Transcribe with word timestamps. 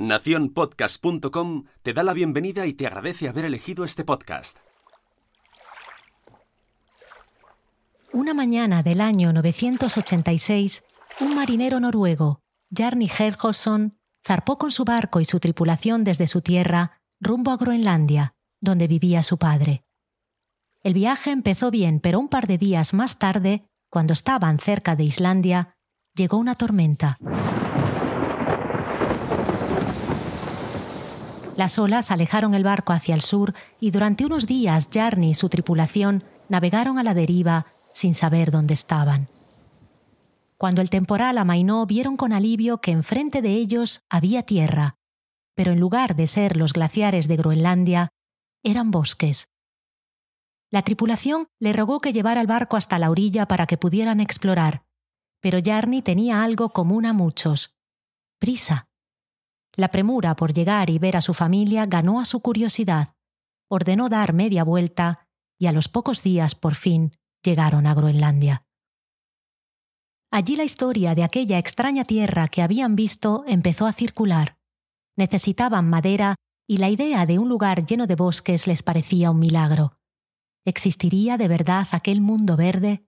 Naciónpodcast.com 0.00 1.64
te 1.82 1.92
da 1.92 2.02
la 2.02 2.14
bienvenida 2.14 2.64
y 2.66 2.72
te 2.72 2.86
agradece 2.86 3.28
haber 3.28 3.44
elegido 3.44 3.84
este 3.84 4.02
podcast. 4.02 4.56
Una 8.10 8.32
mañana 8.32 8.82
del 8.82 9.02
año 9.02 9.30
986, 9.34 10.84
un 11.20 11.34
marinero 11.34 11.80
noruego, 11.80 12.40
Jarni 12.74 13.10
Herjolfsson, 13.10 13.98
zarpó 14.26 14.56
con 14.56 14.70
su 14.70 14.84
barco 14.86 15.20
y 15.20 15.26
su 15.26 15.38
tripulación 15.38 16.02
desde 16.02 16.28
su 16.28 16.40
tierra 16.40 17.02
rumbo 17.20 17.50
a 17.50 17.58
Groenlandia, 17.58 18.32
donde 18.62 18.88
vivía 18.88 19.22
su 19.22 19.36
padre. 19.36 19.84
El 20.82 20.94
viaje 20.94 21.30
empezó 21.30 21.70
bien, 21.70 22.00
pero 22.00 22.18
un 22.20 22.28
par 22.28 22.46
de 22.46 22.56
días 22.56 22.94
más 22.94 23.18
tarde, 23.18 23.66
cuando 23.90 24.14
estaban 24.14 24.60
cerca 24.60 24.96
de 24.96 25.04
Islandia, 25.04 25.76
llegó 26.14 26.38
una 26.38 26.54
tormenta. 26.54 27.18
Las 31.60 31.78
olas 31.78 32.10
alejaron 32.10 32.54
el 32.54 32.64
barco 32.64 32.94
hacia 32.94 33.14
el 33.14 33.20
sur 33.20 33.52
y 33.80 33.90
durante 33.90 34.24
unos 34.24 34.46
días 34.46 34.88
Jarni 34.90 35.32
y 35.32 35.34
su 35.34 35.50
tripulación 35.50 36.24
navegaron 36.48 36.98
a 36.98 37.02
la 37.02 37.12
deriva 37.12 37.66
sin 37.92 38.14
saber 38.14 38.50
dónde 38.50 38.72
estaban. 38.72 39.28
Cuando 40.56 40.80
el 40.80 40.88
temporal 40.88 41.36
amainó, 41.36 41.84
vieron 41.84 42.16
con 42.16 42.32
alivio 42.32 42.80
que 42.80 42.92
enfrente 42.92 43.42
de 43.42 43.50
ellos 43.56 44.06
había 44.08 44.42
tierra, 44.42 44.96
pero 45.54 45.72
en 45.72 45.80
lugar 45.80 46.16
de 46.16 46.28
ser 46.28 46.56
los 46.56 46.72
glaciares 46.72 47.28
de 47.28 47.36
Groenlandia, 47.36 48.08
eran 48.62 48.90
bosques. 48.90 49.50
La 50.70 50.80
tripulación 50.80 51.48
le 51.58 51.74
rogó 51.74 52.00
que 52.00 52.14
llevara 52.14 52.40
el 52.40 52.46
barco 52.46 52.78
hasta 52.78 52.98
la 52.98 53.10
orilla 53.10 53.44
para 53.44 53.66
que 53.66 53.76
pudieran 53.76 54.20
explorar, 54.20 54.84
pero 55.40 55.58
Jarni 55.62 56.00
tenía 56.00 56.42
algo 56.42 56.70
común 56.70 57.04
a 57.04 57.12
muchos 57.12 57.74
prisa. 58.38 58.89
La 59.80 59.90
premura 59.90 60.36
por 60.36 60.52
llegar 60.52 60.90
y 60.90 60.98
ver 60.98 61.16
a 61.16 61.22
su 61.22 61.32
familia 61.32 61.86
ganó 61.86 62.20
a 62.20 62.26
su 62.26 62.40
curiosidad. 62.40 63.14
Ordenó 63.66 64.10
dar 64.10 64.34
media 64.34 64.62
vuelta 64.62 65.26
y 65.58 65.68
a 65.68 65.72
los 65.72 65.88
pocos 65.88 66.22
días, 66.22 66.54
por 66.54 66.74
fin, 66.74 67.16
llegaron 67.42 67.86
a 67.86 67.94
Groenlandia. 67.94 68.66
Allí 70.30 70.54
la 70.54 70.64
historia 70.64 71.14
de 71.14 71.24
aquella 71.24 71.58
extraña 71.58 72.04
tierra 72.04 72.48
que 72.48 72.60
habían 72.60 72.94
visto 72.94 73.42
empezó 73.46 73.86
a 73.86 73.92
circular. 73.92 74.58
Necesitaban 75.16 75.88
madera 75.88 76.34
y 76.68 76.76
la 76.76 76.90
idea 76.90 77.24
de 77.24 77.38
un 77.38 77.48
lugar 77.48 77.86
lleno 77.86 78.06
de 78.06 78.16
bosques 78.16 78.66
les 78.66 78.82
parecía 78.82 79.30
un 79.30 79.38
milagro. 79.38 79.96
¿Existiría 80.66 81.38
de 81.38 81.48
verdad 81.48 81.88
aquel 81.92 82.20
mundo 82.20 82.58
verde? 82.58 83.06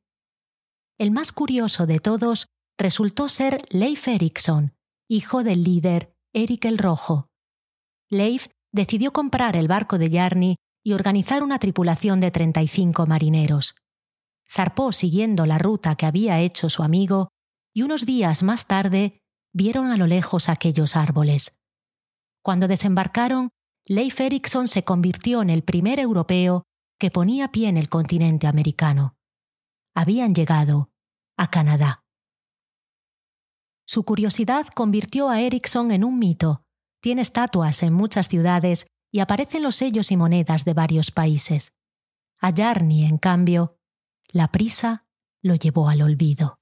El 0.97 1.11
más 1.11 1.33
curioso 1.33 1.84
de 1.84 1.98
todos 1.98 2.47
resultó 2.79 3.29
ser 3.29 3.62
Leif 3.69 4.09
Erikson, 4.09 4.73
hijo 5.07 5.45
del 5.45 5.64
líder 5.64 6.11
Eric 6.34 6.64
el 6.64 6.78
Rojo. 6.78 7.28
Leif 8.08 8.47
decidió 8.72 9.12
comprar 9.12 9.55
el 9.55 9.69
barco 9.69 9.98
de 9.98 10.11
Jarni 10.11 10.56
y 10.83 10.94
organizar 10.94 11.42
una 11.42 11.58
tripulación 11.58 12.20
de 12.20 12.30
35 12.30 13.06
marineros. 13.06 13.74
Zarpó 14.50 14.92
siguiendo 14.92 15.44
la 15.44 15.58
ruta 15.58 15.94
que 15.94 16.06
había 16.06 16.41
hecho 16.41 16.70
su 16.70 16.83
amigo 16.83 17.28
y 17.74 17.83
unos 17.83 18.06
días 18.06 18.42
más 18.42 18.66
tarde 18.66 19.20
vieron 19.52 19.89
a 19.89 19.97
lo 19.97 20.06
lejos 20.06 20.48
aquellos 20.48 20.97
árboles. 20.97 21.61
Cuando 22.42 22.67
desembarcaron, 22.67 23.50
Leif 23.86 24.20
Erikson 24.20 24.69
se 24.69 24.84
convirtió 24.84 25.42
en 25.42 25.50
el 25.50 25.62
primer 25.62 26.00
europeo 26.00 26.64
que 26.98 27.11
ponía 27.11 27.48
pie 27.48 27.69
en 27.69 27.77
el 27.77 27.89
continente 27.89 28.46
americano. 28.46 29.17
Habían 29.94 30.34
llegado 30.34 30.91
a 31.36 31.50
Canadá. 31.50 32.02
Su 33.86 34.05
curiosidad 34.05 34.66
convirtió 34.75 35.28
a 35.28 35.41
Erickson 35.41 35.91
en 35.91 36.05
un 36.05 36.19
mito. 36.19 36.62
Tiene 37.00 37.22
estatuas 37.22 37.83
en 37.83 37.92
muchas 37.92 38.28
ciudades 38.28 38.86
y 39.11 39.20
aparecen 39.20 39.62
los 39.62 39.77
sellos 39.77 40.11
y 40.11 40.16
monedas 40.16 40.64
de 40.64 40.74
varios 40.74 41.11
países. 41.11 41.74
A 42.41 42.52
Jarni, 42.52 43.05
en 43.05 43.19
cambio, 43.19 43.77
la 44.28 44.48
prisa 44.48 45.07
lo 45.42 45.55
llevó 45.55 45.89
al 45.89 46.02
olvido. 46.02 46.61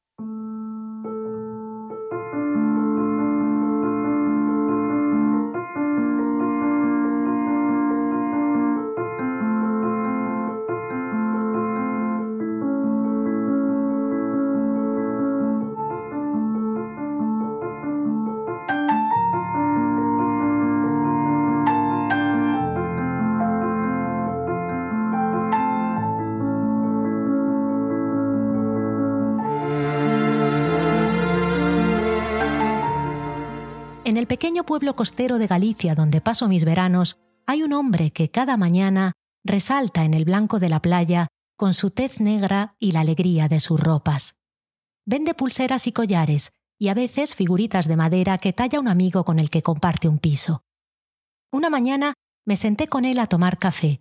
Pequeño 34.40 34.64
pueblo 34.64 34.96
costero 34.96 35.36
de 35.36 35.46
Galicia 35.46 35.94
donde 35.94 36.22
paso 36.22 36.48
mis 36.48 36.64
veranos, 36.64 37.18
hay 37.46 37.62
un 37.62 37.74
hombre 37.74 38.10
que 38.10 38.30
cada 38.30 38.56
mañana 38.56 39.12
resalta 39.44 40.06
en 40.06 40.14
el 40.14 40.24
blanco 40.24 40.58
de 40.58 40.70
la 40.70 40.80
playa 40.80 41.28
con 41.58 41.74
su 41.74 41.90
tez 41.90 42.20
negra 42.20 42.74
y 42.78 42.92
la 42.92 43.00
alegría 43.00 43.48
de 43.48 43.60
sus 43.60 43.78
ropas. 43.78 44.36
Vende 45.04 45.34
pulseras 45.34 45.86
y 45.86 45.92
collares, 45.92 46.52
y 46.78 46.88
a 46.88 46.94
veces 46.94 47.34
figuritas 47.34 47.86
de 47.86 47.96
madera 47.96 48.38
que 48.38 48.54
talla 48.54 48.80
un 48.80 48.88
amigo 48.88 49.26
con 49.26 49.38
el 49.38 49.50
que 49.50 49.60
comparte 49.60 50.08
un 50.08 50.18
piso. 50.18 50.62
Una 51.52 51.68
mañana 51.68 52.14
me 52.46 52.56
senté 52.56 52.88
con 52.88 53.04
él 53.04 53.18
a 53.18 53.26
tomar 53.26 53.58
café. 53.58 54.00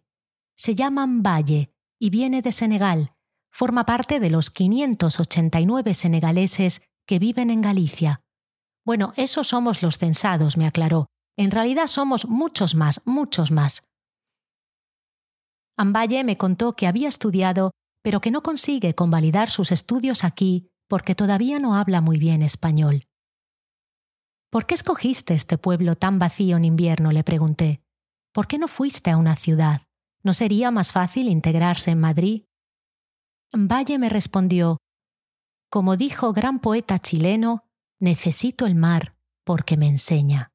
Se 0.56 0.74
llama 0.74 1.06
Valle 1.06 1.74
y 2.00 2.12
viene 2.12 2.42
de 2.42 2.54
Senegal. 2.54 3.12
Forma 3.52 3.86
parte 3.86 4.22
de 4.22 4.30
los 4.30 4.52
589 4.52 5.94
senegaleses 5.94 6.84
que 7.06 7.20
viven 7.20 7.50
en 7.50 7.62
Galicia. 7.62 8.22
Bueno, 8.90 9.14
esos 9.18 9.50
somos 9.50 9.84
los 9.84 10.00
censados, 10.00 10.58
me 10.58 10.66
aclaró. 10.66 11.06
En 11.38 11.52
realidad 11.52 11.86
somos 11.86 12.28
muchos 12.28 12.74
más, 12.74 13.04
muchos 13.06 13.52
más. 13.52 13.88
Ambaye 15.78 16.24
me 16.24 16.38
contó 16.38 16.76
que 16.76 16.88
había 16.88 17.08
estudiado, 17.08 17.70
pero 18.02 18.20
que 18.20 18.32
no 18.32 18.42
consigue 18.42 18.96
convalidar 18.96 19.52
sus 19.52 19.72
estudios 19.72 20.24
aquí 20.24 20.72
porque 20.88 21.14
todavía 21.14 21.60
no 21.60 21.76
habla 21.76 22.02
muy 22.02 22.18
bien 22.18 22.42
español. 22.42 23.06
¿Por 24.50 24.66
qué 24.66 24.74
escogiste 24.74 25.36
este 25.36 25.60
pueblo 25.60 25.94
tan 25.94 26.18
vacío 26.18 26.58
en 26.58 26.66
invierno? 26.66 27.12
le 27.12 27.24
pregunté. 27.24 27.84
¿Por 28.34 28.48
qué 28.48 28.58
no 28.58 28.68
fuiste 28.68 29.12
a 29.12 29.18
una 29.18 29.36
ciudad? 29.36 29.84
¿No 30.24 30.34
sería 30.34 30.72
más 30.72 30.92
fácil 30.92 31.28
integrarse 31.28 31.92
en 31.92 32.00
Madrid? 32.00 32.46
Valle 33.54 34.00
me 34.00 34.10
respondió, 34.10 34.78
como 35.70 35.96
dijo 35.96 36.34
gran 36.34 36.58
poeta 36.58 36.98
chileno, 36.98 37.69
Necesito 38.00 38.66
el 38.66 38.76
mar 38.76 39.18
porque 39.44 39.78
me 39.78 39.88
enseña. 39.88 40.52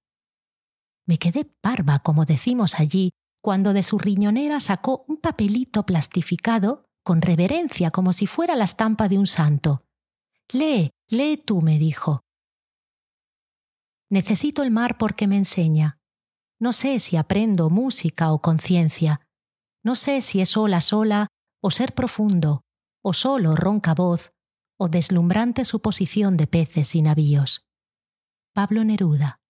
Me 1.07 1.19
quedé 1.19 1.45
parva, 1.45 1.99
como 1.99 2.25
decimos 2.25 2.81
allí, 2.81 3.11
cuando 3.43 3.75
de 3.75 3.83
su 3.83 3.99
riñonera 3.99 4.61
sacó 4.61 5.05
un 5.07 5.19
papelito 5.19 5.85
plastificado 5.85 6.87
con 7.03 7.21
reverencia 7.21 7.91
como 7.91 8.15
si 8.15 8.27
fuera 8.27 8.57
la 8.57 8.65
estampa 8.65 9.09
de 9.09 9.19
un 9.19 9.27
santo. 9.27 9.85
Lee, 10.51 10.91
lee 11.09 11.37
tú, 11.37 11.61
me 11.61 11.79
dijo. 11.79 12.23
Necesito 14.11 14.63
el 14.63 14.71
mar 14.71 14.97
porque 14.97 15.27
me 15.27 15.37
enseña. 15.37 15.99
No 16.59 16.73
sé 16.73 17.01
si 17.01 17.17
aprendo 17.17 17.69
música 17.69 18.33
o 18.33 18.41
conciencia. 18.41 19.21
No 19.83 19.97
sé 19.97 20.23
si 20.23 20.41
es 20.41 20.57
ola 20.57 20.81
sola 20.81 21.29
o 21.61 21.71
ser 21.71 21.95
profundo, 21.95 22.63
o 23.03 23.13
solo 23.13 23.55
ronca 23.55 23.95
voz, 23.95 24.33
o 24.77 24.89
deslumbrante 24.89 25.65
suposición 25.65 26.37
de 26.37 26.47
peces 26.47 26.95
y 26.95 27.03
navíos. 27.03 27.65
Pablo 28.53 28.85
Neruda. 28.85 29.41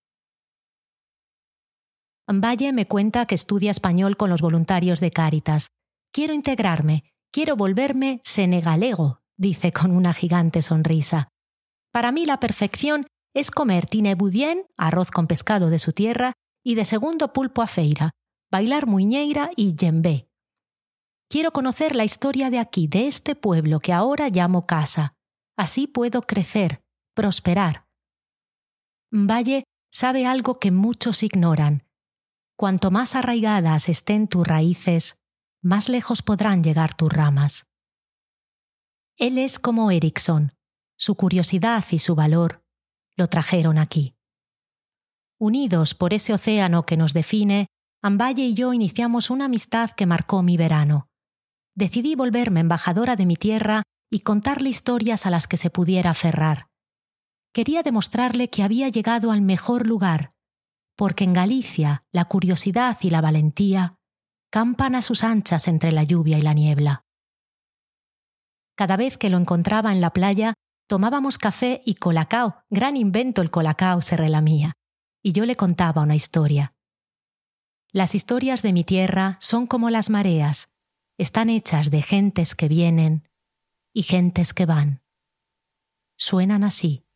Valle 2.26 2.72
me 2.72 2.86
cuenta 2.86 3.26
que 3.26 3.34
estudia 3.34 3.70
español 3.70 4.16
con 4.16 4.30
los 4.30 4.40
voluntarios 4.40 5.00
de 5.00 5.10
Cáritas. 5.10 5.68
Quiero 6.12 6.32
integrarme, 6.32 7.04
quiero 7.30 7.56
volverme 7.56 8.20
senegalego, 8.24 9.20
dice 9.36 9.72
con 9.72 9.90
una 9.90 10.14
gigante 10.14 10.62
sonrisa. 10.62 11.28
Para 11.92 12.12
mí 12.12 12.24
la 12.24 12.40
perfección 12.40 13.06
es 13.34 13.50
comer 13.50 13.86
tinebudien, 13.86 14.66
arroz 14.78 15.10
con 15.10 15.26
pescado 15.26 15.70
de 15.70 15.78
su 15.78 15.92
tierra, 15.92 16.32
y 16.64 16.76
de 16.76 16.84
segundo 16.84 17.32
pulpo 17.32 17.60
a 17.60 17.66
feira, 17.66 18.12
bailar 18.50 18.86
muñeira 18.86 19.50
y 19.56 19.74
yembé, 19.74 20.28
Quiero 21.28 21.52
conocer 21.52 21.96
la 21.96 22.04
historia 22.04 22.50
de 22.50 22.58
aquí, 22.58 22.86
de 22.86 23.08
este 23.08 23.34
pueblo 23.34 23.80
que 23.80 23.92
ahora 23.92 24.28
llamo 24.28 24.62
casa. 24.62 25.14
Así 25.56 25.86
puedo 25.86 26.22
crecer, 26.22 26.82
prosperar. 27.14 27.86
Valle 29.12 29.64
sabe 29.92 30.26
algo 30.26 30.58
que 30.58 30.70
muchos 30.70 31.22
ignoran. 31.22 31.84
Cuanto 32.56 32.90
más 32.90 33.14
arraigadas 33.14 33.88
estén 33.88 34.28
tus 34.28 34.46
raíces, 34.46 35.16
más 35.62 35.88
lejos 35.88 36.22
podrán 36.22 36.62
llegar 36.62 36.94
tus 36.94 37.12
ramas. 37.12 37.66
Él 39.16 39.38
es 39.38 39.58
como 39.58 39.90
Erickson. 39.90 40.52
Su 40.96 41.16
curiosidad 41.16 41.84
y 41.90 41.98
su 41.98 42.14
valor 42.14 42.64
lo 43.16 43.28
trajeron 43.28 43.78
aquí. 43.78 44.16
Unidos 45.38 45.94
por 45.94 46.14
ese 46.14 46.32
océano 46.32 46.86
que 46.86 46.96
nos 46.96 47.12
define, 47.12 47.68
Ambaye 48.04 48.44
y 48.44 48.52
yo 48.52 48.74
iniciamos 48.74 49.30
una 49.30 49.46
amistad 49.46 49.92
que 49.92 50.04
marcó 50.04 50.42
mi 50.42 50.58
verano. 50.58 51.08
Decidí 51.74 52.16
volverme 52.16 52.60
embajadora 52.60 53.16
de 53.16 53.24
mi 53.24 53.34
tierra 53.34 53.82
y 54.14 54.20
contarle 54.20 54.68
historias 54.68 55.26
a 55.26 55.30
las 55.30 55.48
que 55.48 55.56
se 55.56 55.70
pudiera 55.70 56.10
aferrar. 56.10 56.68
Quería 57.52 57.82
demostrarle 57.82 58.48
que 58.48 58.62
había 58.62 58.88
llegado 58.88 59.32
al 59.32 59.42
mejor 59.42 59.88
lugar, 59.88 60.30
porque 60.94 61.24
en 61.24 61.32
Galicia 61.32 62.04
la 62.12 62.26
curiosidad 62.26 62.96
y 63.00 63.10
la 63.10 63.20
valentía 63.20 63.96
campan 64.52 64.94
a 64.94 65.02
sus 65.02 65.24
anchas 65.24 65.66
entre 65.66 65.90
la 65.90 66.04
lluvia 66.04 66.38
y 66.38 66.42
la 66.42 66.54
niebla. 66.54 67.02
Cada 68.76 68.96
vez 68.96 69.18
que 69.18 69.30
lo 69.30 69.36
encontraba 69.36 69.90
en 69.90 70.00
la 70.00 70.12
playa, 70.12 70.54
tomábamos 70.86 71.36
café 71.36 71.82
y 71.84 71.96
colacao, 71.96 72.62
gran 72.70 72.96
invento 72.96 73.42
el 73.42 73.50
colacao, 73.50 74.00
se 74.00 74.16
relamía, 74.16 74.74
y 75.24 75.32
yo 75.32 75.44
le 75.44 75.56
contaba 75.56 76.02
una 76.02 76.14
historia. 76.14 76.70
Las 77.90 78.14
historias 78.14 78.62
de 78.62 78.74
mi 78.74 78.84
tierra 78.84 79.38
son 79.40 79.66
como 79.66 79.90
las 79.90 80.08
mareas, 80.08 80.68
están 81.18 81.50
hechas 81.50 81.90
de 81.90 82.00
gentes 82.00 82.54
que 82.54 82.68
vienen 82.68 83.24
y 83.94 84.02
gentes 84.02 84.52
que 84.52 84.66
van. 84.66 85.02
Suenan 86.16 86.64
así. 86.64 87.06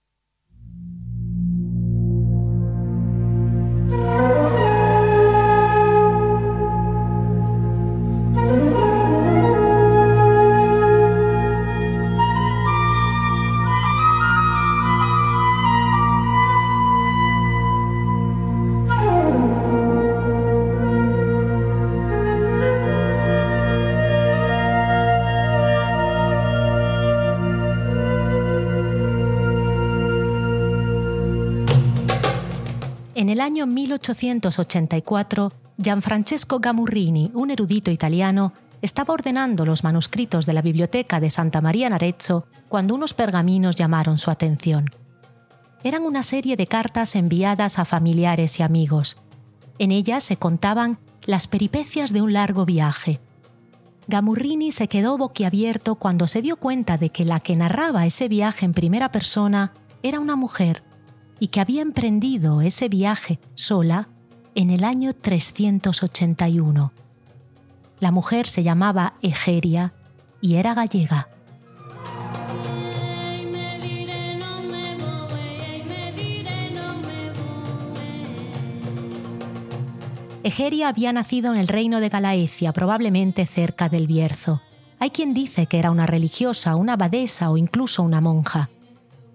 El 33.39 33.43
año 33.43 33.67
1884, 33.69 35.53
Gianfrancesco 35.81 36.59
Gamurrini, 36.59 37.31
un 37.35 37.53
erudito 37.53 37.93
italiano, 37.93 38.53
estaba 38.83 39.15
ordenando 39.15 39.65
los 39.65 39.85
manuscritos 39.85 40.45
de 40.45 40.55
la 40.55 40.61
biblioteca 40.61 41.21
de 41.21 41.31
Santa 41.31 41.61
María 41.61 41.89
Narezzo 41.89 42.49
cuando 42.69 42.97
unos 42.97 43.15
pergaminos 43.15 43.77
llamaron 43.77 44.19
su 44.19 44.33
atención. 44.33 44.87
Eran 45.85 46.03
una 46.03 46.25
serie 46.25 46.57
de 46.57 46.67
cartas 46.67 47.15
enviadas 47.15 47.79
a 47.79 47.85
familiares 47.85 48.59
y 48.59 48.65
amigos. 48.65 49.19
En 49.79 49.93
ellas 49.93 50.25
se 50.25 50.37
contaban 50.37 50.99
las 51.25 51.47
peripecias 51.47 52.13
de 52.13 52.23
un 52.23 52.33
largo 52.33 52.67
viaje. 52.67 53.21
Gamurrini 54.09 54.73
se 54.73 54.89
quedó 54.89 55.17
boquiabierto 55.17 55.95
cuando 55.95 56.27
se 56.27 56.43
dio 56.43 56.57
cuenta 56.57 56.99
de 56.99 57.11
que 57.11 57.25
la 57.25 57.39
que 57.39 57.55
narraba 57.55 58.05
ese 58.05 58.27
viaje 58.27 58.65
en 58.65 58.73
primera 58.73 59.13
persona 59.13 59.75
era 60.03 60.19
una 60.19 60.35
mujer 60.35 60.88
y 61.41 61.49
que 61.49 61.61
había 61.61 61.83
emprendido 61.83 62.63
ese 62.63 62.89
viaje 62.89 63.39
sola 63.55 64.09
en 64.55 64.71
el 64.71 64.85
año 64.85 65.15
381. 65.15 66.93
La 68.01 68.11
mujer 68.11 68.49
se 68.49 68.63
llamaba 68.63 69.15
Egeria 69.23 69.93
y 70.41 70.55
era 70.55 70.75
gallega. 70.75 71.29
Egeria 80.45 80.89
había 80.89 81.13
nacido 81.13 81.53
en 81.53 81.59
el 81.59 81.69
reino 81.69 82.01
de 82.01 82.09
Galaecia, 82.09 82.73
probablemente 82.73 83.45
cerca 83.45 83.89
del 83.89 84.07
Bierzo. 84.07 84.63
Hay 84.99 85.11
quien 85.11 85.35
dice 85.35 85.67
que 85.67 85.79
era 85.79 85.91
una 85.91 86.07
religiosa, 86.07 86.75
una 86.75 86.95
abadesa 86.95 87.51
o 87.51 87.59
incluso 87.59 88.03
una 88.03 88.21
monja. 88.21 88.71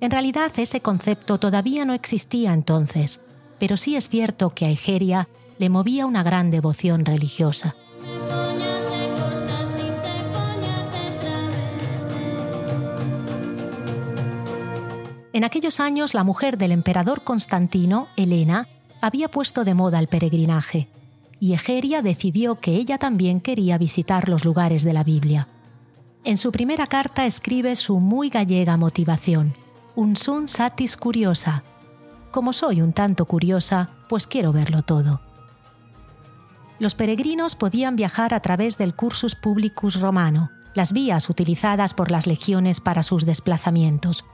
En 0.03 0.11
realidad 0.11 0.51
ese 0.57 0.81
concepto 0.81 1.37
todavía 1.37 1.85
no 1.85 1.93
existía 1.93 2.51
entonces, 2.51 3.21
pero 3.57 3.77
sí 3.77 3.95
es 3.95 4.09
cierto 4.09 4.49
que 4.49 4.65
a 4.65 4.69
Egeria 4.69 5.29
le 5.59 5.69
movía 5.69 6.05
una 6.05 6.23
gran 6.23 6.51
devoción 6.51 7.05
religiosa. 7.05 7.73
En 15.31 15.45
aquellos 15.45 15.79
años 15.79 16.13
la 16.13 16.25
mujer 16.25 16.57
del 16.57 16.73
emperador 16.73 17.23
Constantino, 17.23 18.09
Helena, 18.17 18.67
había 18.99 19.29
puesto 19.29 19.63
de 19.63 19.73
moda 19.73 19.99
el 19.99 20.09
peregrinaje, 20.09 20.89
y 21.39 21.53
Egeria 21.53 22.01
decidió 22.01 22.59
que 22.59 22.71
ella 22.71 22.97
también 22.97 23.39
quería 23.39 23.77
visitar 23.77 24.27
los 24.27 24.43
lugares 24.43 24.83
de 24.83 24.91
la 24.91 25.05
Biblia. 25.05 25.47
En 26.25 26.37
su 26.37 26.51
primera 26.51 26.87
carta 26.87 27.25
escribe 27.25 27.77
su 27.77 28.01
muy 28.01 28.27
gallega 28.27 28.75
motivación 28.75 29.62
un 29.95 30.15
sun 30.17 30.47
satis 30.47 30.97
curiosa. 30.97 31.63
Como 32.31 32.53
soy 32.53 32.81
un 32.81 32.93
tanto 32.93 33.25
curiosa, 33.25 33.89
pues 34.09 34.25
quiero 34.25 34.51
verlo 34.51 34.81
todo. 34.81 35.21
Los 36.79 36.95
peregrinos 36.95 37.55
podían 37.55 37.95
viajar 37.95 38.33
a 38.33 38.39
través 38.39 38.77
del 38.77 38.95
Cursus 38.95 39.35
Publicus 39.35 39.99
romano, 39.99 40.49
las 40.73 40.93
vías 40.93 41.29
utilizadas 41.29 41.93
por 41.93 42.09
las 42.09 42.25
legiones 42.25 42.79
para 42.79 43.03
sus 43.03 43.25
desplazamientos. 43.25 44.25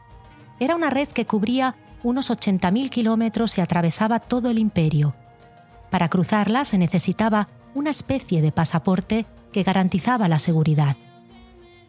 Era 0.59 0.75
una 0.75 0.89
red 0.89 1.09
que 1.09 1.25
cubría 1.25 1.75
unos 2.01 2.31
80.000 2.31 2.89
kilómetros 2.89 3.57
y 3.57 3.61
atravesaba 3.61 4.19
todo 4.19 4.49
el 4.49 4.57
imperio. 4.57 5.13
Para 5.89 6.07
cruzarla 6.07 6.63
se 6.63 6.77
necesitaba 6.77 7.49
una 7.75 7.89
especie 7.89 8.41
de 8.41 8.53
pasaporte 8.53 9.25
que 9.51 9.63
garantizaba 9.63 10.29
la 10.29 10.39
seguridad. 10.39 10.95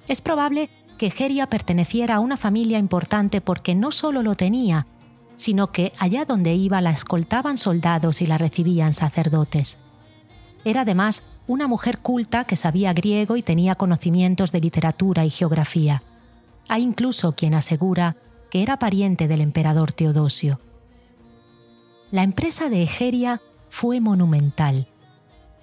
Es 0.09 0.21
probable 0.21 0.71
que 1.01 1.11
Geria 1.11 1.47
perteneciera 1.47 2.17
a 2.17 2.21
una 2.21 2.37
familia 2.37 2.79
importante 2.79 3.41
porque 3.41 3.75
no 3.75 3.91
solo 3.91 4.23
lo 4.23 4.35
tenía, 4.35 4.87
sino 5.35 5.73
que 5.73 5.95
allá 5.99 6.27
donde 6.27 6.53
iba 6.53 6.83
la 6.83 6.91
escoltaban 6.91 7.57
soldados 7.57 8.21
y 8.21 8.27
la 8.27 8.37
recibían 8.37 8.93
sacerdotes. 8.93 9.79
Era 10.63 10.83
además 10.83 11.23
una 11.47 11.67
mujer 11.69 12.01
culta 12.01 12.45
que 12.45 12.55
sabía 12.55 12.93
griego 12.93 13.39
y 13.39 13.43
tenía 13.43 13.77
conocimientos 13.77 14.53
de 14.53 14.61
literatura 14.61 15.25
y 15.25 15.31
geografía. 15.31 16.03
Hay 16.69 16.83
incluso 16.83 17.33
quien 17.33 17.55
asegura 17.55 18.17
que 18.51 18.63
era 18.63 18.79
pariente 18.79 19.27
del 19.27 19.41
emperador 19.41 19.95
Teodosio. 19.95 20.61
La 22.11 22.25
empresa 22.25 22.69
de 22.69 22.83
Egeria 22.83 23.41
fue 23.71 24.01
monumental. 24.01 24.87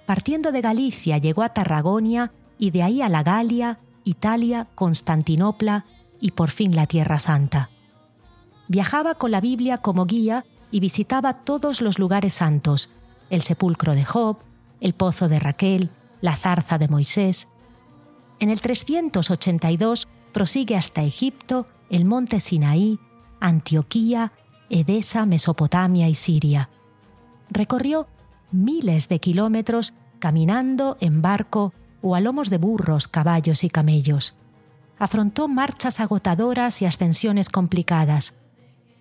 Partiendo 0.04 0.50
de 0.50 0.62
Galicia 0.62 1.18
llegó 1.18 1.44
a 1.44 1.50
Tarragonia 1.50 2.32
y 2.58 2.72
de 2.72 2.82
ahí 2.82 3.02
a 3.02 3.08
la 3.08 3.22
Galia, 3.22 3.78
Italia, 4.08 4.66
Constantinopla 4.74 5.84
y 6.20 6.32
por 6.32 6.50
fin 6.50 6.74
la 6.74 6.86
Tierra 6.86 7.18
Santa. 7.18 7.70
Viajaba 8.66 9.14
con 9.14 9.30
la 9.30 9.40
Biblia 9.40 9.78
como 9.78 10.06
guía 10.06 10.44
y 10.70 10.80
visitaba 10.80 11.34
todos 11.34 11.80
los 11.80 11.98
lugares 11.98 12.34
santos, 12.34 12.90
el 13.30 13.42
sepulcro 13.42 13.94
de 13.94 14.04
Job, 14.04 14.38
el 14.80 14.94
pozo 14.94 15.28
de 15.28 15.38
Raquel, 15.38 15.90
la 16.20 16.36
zarza 16.36 16.78
de 16.78 16.88
Moisés. 16.88 17.48
En 18.40 18.50
el 18.50 18.60
382 18.60 20.08
prosigue 20.32 20.76
hasta 20.76 21.02
Egipto, 21.02 21.66
el 21.90 22.04
monte 22.04 22.40
Sinaí, 22.40 22.98
Antioquía, 23.40 24.32
Edesa, 24.70 25.26
Mesopotamia 25.26 26.08
y 26.08 26.14
Siria. 26.14 26.68
Recorrió 27.50 28.06
miles 28.50 29.08
de 29.08 29.20
kilómetros 29.20 29.94
caminando 30.18 30.96
en 31.00 31.22
barco 31.22 31.72
o 32.02 32.14
a 32.14 32.20
lomos 32.20 32.50
de 32.50 32.58
burros, 32.58 33.08
caballos 33.08 33.64
y 33.64 33.70
camellos. 33.70 34.34
Afrontó 34.98 35.48
marchas 35.48 36.00
agotadoras 36.00 36.82
y 36.82 36.86
ascensiones 36.86 37.48
complicadas. 37.48 38.34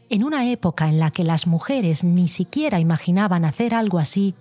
En 0.10 0.24
una 0.24 0.50
época 0.50 0.88
en 0.88 1.00
la 1.00 1.12
que 1.12 1.24
las 1.24 1.48
mujeres 1.48 2.04
ni 2.04 2.28
siquiera 2.28 2.80
imaginaban 2.80 3.46
hacer 3.46 3.74
algo 3.74 4.00
así, 4.00 4.36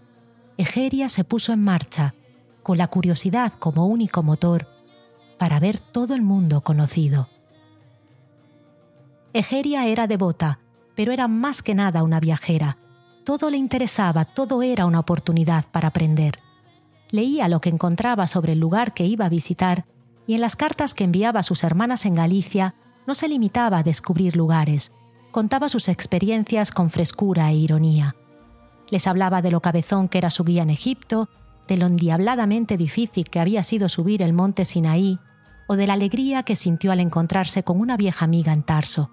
Egeria 0.58 1.08
se 1.08 1.24
puso 1.24 1.52
en 1.52 1.62
marcha, 1.62 2.14
con 2.62 2.78
la 2.78 2.88
curiosidad 2.88 3.52
como 3.58 3.86
único 3.86 4.22
motor, 4.22 4.68
para 5.38 5.60
ver 5.60 5.80
todo 5.80 6.14
el 6.14 6.22
mundo 6.22 6.62
conocido. 6.62 7.28
Egeria 9.32 9.86
era 9.86 10.06
devota, 10.06 10.60
pero 10.94 11.12
era 11.12 11.28
más 11.28 11.62
que 11.62 11.74
nada 11.74 12.02
una 12.02 12.20
viajera. 12.20 12.78
Todo 13.24 13.50
le 13.50 13.58
interesaba, 13.58 14.24
todo 14.24 14.62
era 14.62 14.86
una 14.86 15.00
oportunidad 15.00 15.66
para 15.70 15.88
aprender 15.88 16.38
leía 17.10 17.48
lo 17.48 17.60
que 17.60 17.68
encontraba 17.68 18.26
sobre 18.26 18.52
el 18.52 18.60
lugar 18.60 18.94
que 18.94 19.06
iba 19.06 19.26
a 19.26 19.30
visitar 19.30 19.86
y 20.26 20.34
en 20.34 20.40
las 20.40 20.56
cartas 20.56 20.94
que 20.94 21.04
enviaba 21.04 21.40
a 21.40 21.44
sus 21.44 21.62
hermanas 21.64 22.04
en 22.04 22.14
Galicia 22.14 22.74
no 23.06 23.14
se 23.14 23.28
limitaba 23.28 23.78
a 23.78 23.82
descubrir 23.82 24.36
lugares, 24.36 24.92
contaba 25.30 25.68
sus 25.68 25.88
experiencias 25.88 26.72
con 26.72 26.90
frescura 26.90 27.50
e 27.50 27.54
ironía. 27.54 28.16
Les 28.90 29.06
hablaba 29.06 29.42
de 29.42 29.50
lo 29.50 29.60
cabezón 29.60 30.08
que 30.08 30.18
era 30.18 30.30
su 30.30 30.44
guía 30.44 30.62
en 30.62 30.70
Egipto, 30.70 31.28
de 31.68 31.76
lo 31.76 31.86
endiabladamente 31.86 32.76
difícil 32.76 33.28
que 33.30 33.40
había 33.40 33.62
sido 33.62 33.88
subir 33.88 34.22
el 34.22 34.32
monte 34.32 34.64
Sinaí, 34.64 35.18
o 35.66 35.76
de 35.76 35.86
la 35.86 35.94
alegría 35.94 36.42
que 36.42 36.56
sintió 36.56 36.92
al 36.92 37.00
encontrarse 37.00 37.64
con 37.64 37.80
una 37.80 37.96
vieja 37.96 38.24
amiga 38.24 38.52
en 38.52 38.62
Tarso. 38.62 39.10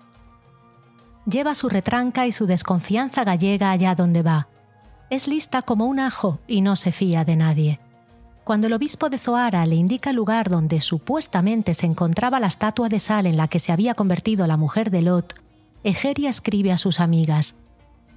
Lleva 1.25 1.55
su 1.55 1.69
retranca 1.69 2.27
y 2.27 2.31
su 2.31 2.45
desconfianza 2.45 3.23
gallega 3.23 3.71
allá 3.71 3.95
donde 3.95 4.21
va. 4.21 4.49
Es 5.09 5.27
lista 5.27 5.61
como 5.61 5.85
un 5.85 5.99
ajo 5.99 6.39
y 6.47 6.61
no 6.61 6.75
se 6.75 6.91
fía 6.91 7.23
de 7.23 7.35
nadie. 7.35 7.79
Cuando 8.43 8.67
el 8.67 8.73
obispo 8.73 9.09
de 9.09 9.17
Zoara 9.17 9.65
le 9.65 9.75
indica 9.75 10.09
el 10.09 10.17
lugar 10.17 10.49
donde 10.49 10.81
supuestamente 10.81 11.73
se 11.73 11.85
encontraba 11.85 12.41
la 12.41 12.47
estatua 12.47 12.89
de 12.89 12.99
sal 12.99 13.25
en 13.25 13.37
la 13.37 13.47
que 13.47 13.59
se 13.59 13.71
había 13.71 13.95
convertido 13.95 14.47
la 14.47 14.57
mujer 14.57 14.91
de 14.91 15.01
Lot, 15.01 15.35
Egeria 15.83 16.29
escribe 16.29 16.73
a 16.73 16.77
sus 16.77 16.99
amigas: 16.99 17.55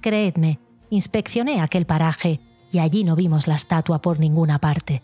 Creedme, 0.01 0.59
inspeccioné 0.89 1.61
aquel 1.61 1.85
paraje 1.85 2.41
y 2.71 2.79
allí 2.79 3.05
no 3.05 3.15
vimos 3.15 3.47
la 3.47 3.55
estatua 3.55 4.01
por 4.01 4.19
ninguna 4.19 4.59
parte. 4.59 5.01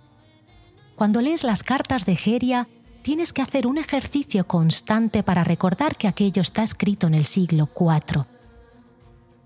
Cuando 0.95 1.21
lees 1.21 1.43
las 1.43 1.63
cartas 1.63 2.05
de 2.05 2.13
Egeria, 2.13 2.67
tienes 3.01 3.31
que 3.31 3.41
hacer 3.41 3.65
un 3.65 3.77
ejercicio 3.77 4.45
constante 4.45 5.23
para 5.23 5.45
recordar 5.45 5.95
que 5.95 6.07
aquello 6.09 6.41
está 6.41 6.63
escrito 6.63 7.07
en 7.07 7.13
el 7.13 7.23
siglo 7.23 7.69
IV. 7.79 8.25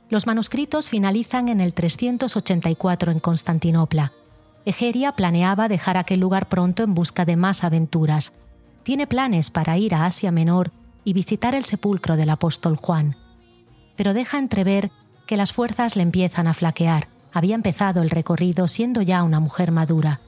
Los 0.09 0.25
manuscritos 0.25 0.89
finalizan 0.89 1.49
en 1.49 1.61
el 1.61 1.73
384 1.73 3.11
en 3.11 3.19
Constantinopla. 3.19 4.11
Egeria 4.67 5.13
planeaba 5.13 5.67
dejar 5.67 5.97
aquel 5.97 6.19
lugar 6.19 6.47
pronto 6.49 6.83
en 6.83 6.93
busca 6.93 7.25
de 7.25 7.35
más 7.35 7.63
aventuras. 7.63 8.33
Tiene 8.83 9.07
planes 9.07 9.49
para 9.49 9.77
ir 9.77 9.95
a 9.95 10.05
Asia 10.05 10.31
Menor 10.31 10.71
y 11.03 11.13
visitar 11.13 11.55
el 11.55 11.63
sepulcro 11.63 12.17
del 12.17 12.29
apóstol 12.29 12.75
Juan. 12.75 13.15
Pero 13.95 14.13
deja 14.13 14.37
entrever 14.37 14.91
que 15.25 15.37
las 15.37 15.53
fuerzas 15.53 15.95
le 15.95 16.03
empiezan 16.03 16.47
a 16.47 16.53
flaquear. 16.53 17.07
Había 17.33 17.55
empezado 17.55 18.01
el 18.01 18.09
recorrido 18.09 18.67
siendo 18.67 19.01
ya 19.01 19.23
una 19.23 19.39
mujer 19.39 19.71
madura. 19.71 20.19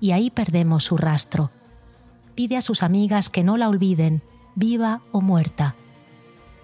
Y 0.00 0.12
ahí 0.12 0.30
perdemos 0.30 0.84
su 0.84 0.96
rastro 0.96 1.50
pide 2.34 2.56
a 2.56 2.60
sus 2.60 2.82
amigas 2.82 3.30
que 3.30 3.44
no 3.44 3.56
la 3.56 3.68
olviden, 3.68 4.22
viva 4.54 5.00
o 5.12 5.20
muerta. 5.20 5.74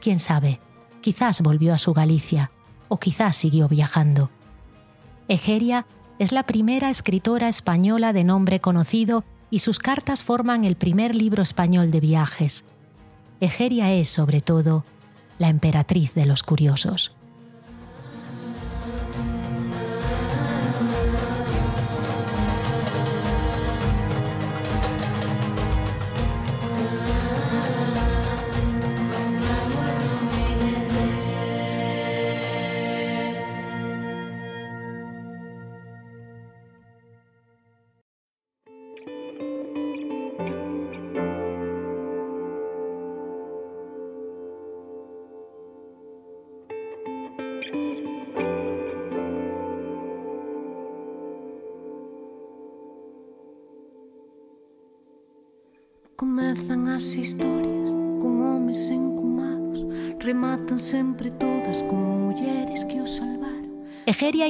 Quién 0.00 0.18
sabe, 0.18 0.60
quizás 1.00 1.40
volvió 1.40 1.74
a 1.74 1.78
su 1.78 1.92
Galicia 1.92 2.50
o 2.88 2.98
quizás 2.98 3.36
siguió 3.36 3.68
viajando. 3.68 4.30
Egeria 5.28 5.86
es 6.20 6.32
la 6.32 6.42
primera 6.42 6.90
escritora 6.90 7.48
española 7.48 8.12
de 8.12 8.24
nombre 8.24 8.60
conocido 8.60 9.24
y 9.48 9.60
sus 9.60 9.78
cartas 9.78 10.22
forman 10.22 10.66
el 10.66 10.76
primer 10.76 11.14
libro 11.14 11.42
español 11.42 11.90
de 11.90 12.00
viajes. 12.00 12.66
Egeria 13.40 13.90
es, 13.94 14.10
sobre 14.10 14.42
todo, 14.42 14.84
la 15.38 15.48
emperatriz 15.48 16.12
de 16.12 16.26
los 16.26 16.42
curiosos. 16.42 17.14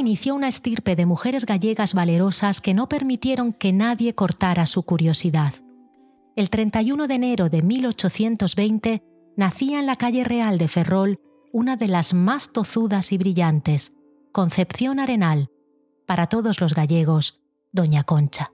Inició 0.00 0.35
una 0.35 0.49
estirpe 0.49 0.97
de 0.97 1.07
mujeres 1.07 1.47
gallegas 1.47 1.95
valerosas 1.95 2.61
que 2.61 2.75
no 2.75 2.88
permitieron 2.88 3.52
que 3.52 3.73
nadie 3.73 4.14
cortara 4.14 4.66
su 4.66 4.83
curiosidad. 4.83 5.54
El 6.35 6.50
31 6.50 7.07
de 7.07 7.14
enero 7.14 7.49
de 7.49 7.62
1820 7.62 9.02
nacía 9.37 9.78
en 9.78 9.87
la 9.87 9.97
calle 9.97 10.25
Real 10.25 10.59
de 10.59 10.69
Ferrol 10.69 11.21
una 11.52 11.76
de 11.76 11.88
las 11.88 12.14
más 12.14 12.52
tozudas 12.52 13.12
y 13.12 13.19
brillantes, 13.19 13.97
Concepción 14.33 15.00
Arenal, 15.00 15.50
para 16.07 16.26
todos 16.26 16.61
los 16.61 16.75
gallegos, 16.75 17.40
Doña 17.73 18.04
Concha. 18.04 18.52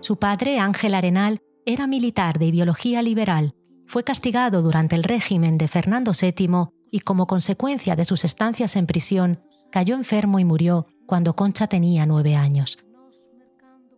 Su 0.00 0.16
padre, 0.16 0.58
Ángel 0.58 0.94
Arenal, 0.94 1.40
era 1.64 1.86
militar 1.86 2.38
de 2.38 2.46
ideología 2.46 3.02
liberal, 3.02 3.54
fue 3.86 4.04
castigado 4.04 4.62
durante 4.62 4.96
el 4.96 5.04
régimen 5.04 5.58
de 5.58 5.68
Fernando 5.68 6.12
VII 6.20 6.81
y 6.92 7.00
como 7.00 7.26
consecuencia 7.26 7.96
de 7.96 8.04
sus 8.04 8.24
estancias 8.24 8.76
en 8.76 8.86
prisión, 8.86 9.40
cayó 9.72 9.96
enfermo 9.96 10.38
y 10.38 10.44
murió 10.44 10.86
cuando 11.06 11.34
Concha 11.34 11.66
tenía 11.66 12.06
nueve 12.06 12.36
años. 12.36 12.78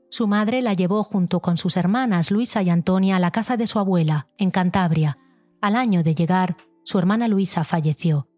Su 0.08 0.28
madre 0.28 0.62
la 0.62 0.74
llevó 0.74 1.02
junto 1.02 1.40
con 1.40 1.58
sus 1.58 1.76
hermanas 1.76 2.30
Luisa 2.30 2.62
y 2.62 2.70
Antonia 2.70 3.16
a 3.16 3.18
la 3.18 3.32
casa 3.32 3.56
de 3.56 3.66
su 3.66 3.80
abuela, 3.80 4.28
en 4.38 4.52
Cantabria. 4.52 5.18
Al 5.60 5.74
año 5.74 6.04
de 6.04 6.14
llegar, 6.14 6.56
su 6.84 6.98
hermana 6.98 7.26
Luisa 7.26 7.64
falleció. 7.64 8.28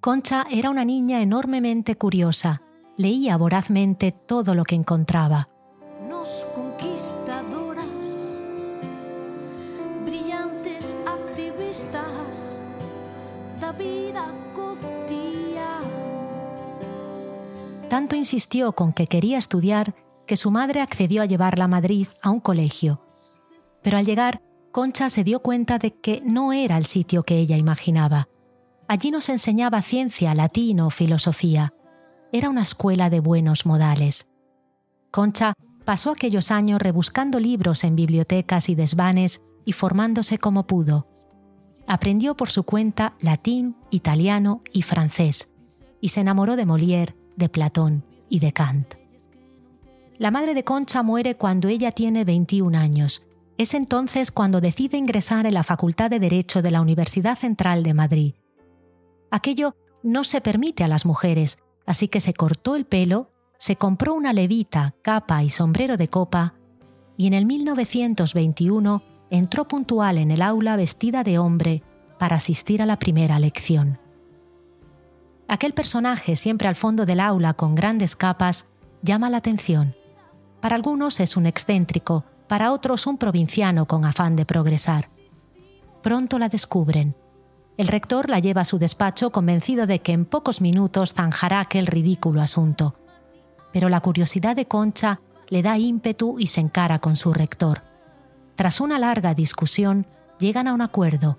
Concha 0.00 0.44
era 0.50 0.68
una 0.68 0.84
niña 0.84 1.22
enormemente 1.22 1.94
curiosa, 1.94 2.62
leía 2.96 3.36
vorazmente 3.36 4.10
todo 4.10 4.56
lo 4.56 4.64
que 4.64 4.74
encontraba. 4.74 5.48
Tanto 17.92 18.16
insistió 18.16 18.72
con 18.72 18.94
que 18.94 19.06
quería 19.06 19.36
estudiar 19.36 19.94
que 20.26 20.38
su 20.38 20.50
madre 20.50 20.80
accedió 20.80 21.20
a 21.20 21.26
llevarla 21.26 21.64
a 21.64 21.68
Madrid 21.68 22.06
a 22.22 22.30
un 22.30 22.40
colegio. 22.40 23.02
Pero 23.82 23.98
al 23.98 24.06
llegar, 24.06 24.40
Concha 24.70 25.10
se 25.10 25.24
dio 25.24 25.40
cuenta 25.40 25.76
de 25.76 25.90
que 26.00 26.22
no 26.24 26.54
era 26.54 26.78
el 26.78 26.86
sitio 26.86 27.22
que 27.22 27.36
ella 27.36 27.58
imaginaba. 27.58 28.30
Allí 28.88 29.10
no 29.10 29.20
se 29.20 29.32
enseñaba 29.32 29.82
ciencia, 29.82 30.34
latín 30.34 30.80
o 30.80 30.88
filosofía. 30.88 31.74
Era 32.32 32.48
una 32.48 32.62
escuela 32.62 33.10
de 33.10 33.20
buenos 33.20 33.66
modales. 33.66 34.30
Concha 35.10 35.52
pasó 35.84 36.12
aquellos 36.12 36.50
años 36.50 36.80
rebuscando 36.80 37.40
libros 37.40 37.84
en 37.84 37.94
bibliotecas 37.94 38.70
y 38.70 38.74
desvanes 38.74 39.42
y 39.66 39.74
formándose 39.74 40.38
como 40.38 40.66
pudo. 40.66 41.08
Aprendió 41.86 42.38
por 42.38 42.48
su 42.48 42.62
cuenta 42.62 43.16
latín, 43.20 43.76
italiano 43.90 44.62
y 44.72 44.80
francés, 44.80 45.54
y 46.00 46.08
se 46.08 46.22
enamoró 46.22 46.56
de 46.56 46.64
Molière, 46.64 47.16
de 47.36 47.48
Platón 47.48 48.04
y 48.28 48.38
de 48.38 48.52
Kant. 48.52 48.94
La 50.18 50.30
madre 50.30 50.54
de 50.54 50.64
Concha 50.64 51.02
muere 51.02 51.36
cuando 51.36 51.68
ella 51.68 51.92
tiene 51.92 52.24
21 52.24 52.78
años. 52.78 53.26
Es 53.58 53.74
entonces 53.74 54.30
cuando 54.30 54.60
decide 54.60 54.96
ingresar 54.96 55.46
en 55.46 55.54
la 55.54 55.62
Facultad 55.62 56.10
de 56.10 56.20
Derecho 56.20 56.62
de 56.62 56.70
la 56.70 56.80
Universidad 56.80 57.36
Central 57.36 57.82
de 57.82 57.94
Madrid. 57.94 58.34
Aquello 59.30 59.74
no 60.02 60.24
se 60.24 60.40
permite 60.40 60.84
a 60.84 60.88
las 60.88 61.06
mujeres, 61.06 61.58
así 61.86 62.08
que 62.08 62.20
se 62.20 62.34
cortó 62.34 62.76
el 62.76 62.84
pelo, 62.84 63.30
se 63.58 63.76
compró 63.76 64.14
una 64.14 64.32
levita, 64.32 64.94
capa 65.02 65.42
y 65.42 65.50
sombrero 65.50 65.96
de 65.96 66.08
copa, 66.08 66.54
y 67.16 67.26
en 67.26 67.34
el 67.34 67.46
1921 67.46 69.02
entró 69.30 69.68
puntual 69.68 70.18
en 70.18 70.30
el 70.30 70.42
aula 70.42 70.76
vestida 70.76 71.24
de 71.24 71.38
hombre 71.38 71.82
para 72.18 72.36
asistir 72.36 72.82
a 72.82 72.86
la 72.86 72.98
primera 72.98 73.38
lección. 73.38 74.01
Aquel 75.52 75.74
personaje 75.74 76.34
siempre 76.34 76.66
al 76.66 76.76
fondo 76.76 77.04
del 77.04 77.20
aula 77.20 77.52
con 77.52 77.74
grandes 77.74 78.16
capas 78.16 78.70
llama 79.02 79.28
la 79.28 79.36
atención. 79.36 79.94
Para 80.62 80.76
algunos 80.76 81.20
es 81.20 81.36
un 81.36 81.44
excéntrico, 81.44 82.24
para 82.48 82.72
otros 82.72 83.06
un 83.06 83.18
provinciano 83.18 83.84
con 83.84 84.06
afán 84.06 84.34
de 84.34 84.46
progresar. 84.46 85.10
Pronto 86.02 86.38
la 86.38 86.48
descubren. 86.48 87.14
El 87.76 87.88
rector 87.88 88.30
la 88.30 88.38
lleva 88.38 88.62
a 88.62 88.64
su 88.64 88.78
despacho 88.78 89.30
convencido 89.30 89.86
de 89.86 89.98
que 89.98 90.12
en 90.12 90.24
pocos 90.24 90.62
minutos 90.62 91.12
zanjará 91.12 91.60
aquel 91.60 91.86
ridículo 91.86 92.40
asunto. 92.40 92.94
Pero 93.74 93.90
la 93.90 94.00
curiosidad 94.00 94.56
de 94.56 94.64
Concha 94.64 95.20
le 95.50 95.60
da 95.60 95.76
ímpetu 95.76 96.38
y 96.38 96.46
se 96.46 96.62
encara 96.62 96.98
con 96.98 97.16
su 97.16 97.34
rector. 97.34 97.82
Tras 98.54 98.80
una 98.80 98.98
larga 98.98 99.34
discusión, 99.34 100.06
llegan 100.38 100.66
a 100.66 100.72
un 100.72 100.80
acuerdo. 100.80 101.36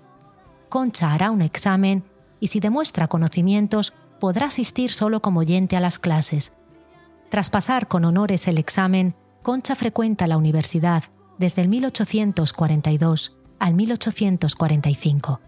Concha 0.68 1.12
hará 1.12 1.32
un 1.32 1.42
examen 1.42 2.04
y 2.38 2.48
si 2.48 2.60
demuestra 2.60 3.08
conocimientos, 3.08 3.94
podrá 4.20 4.46
asistir 4.46 4.92
solo 4.92 5.20
como 5.20 5.40
oyente 5.40 5.76
a 5.76 5.80
las 5.80 5.98
clases. 5.98 6.52
Tras 7.30 7.50
pasar 7.50 7.88
con 7.88 8.04
honores 8.04 8.46
el 8.48 8.58
examen, 8.58 9.14
Concha 9.42 9.74
frecuenta 9.74 10.26
la 10.26 10.38
universidad 10.38 11.04
desde 11.38 11.62
el 11.62 11.68
1842 11.68 13.36
al 13.58 13.74
1845. 13.74 15.40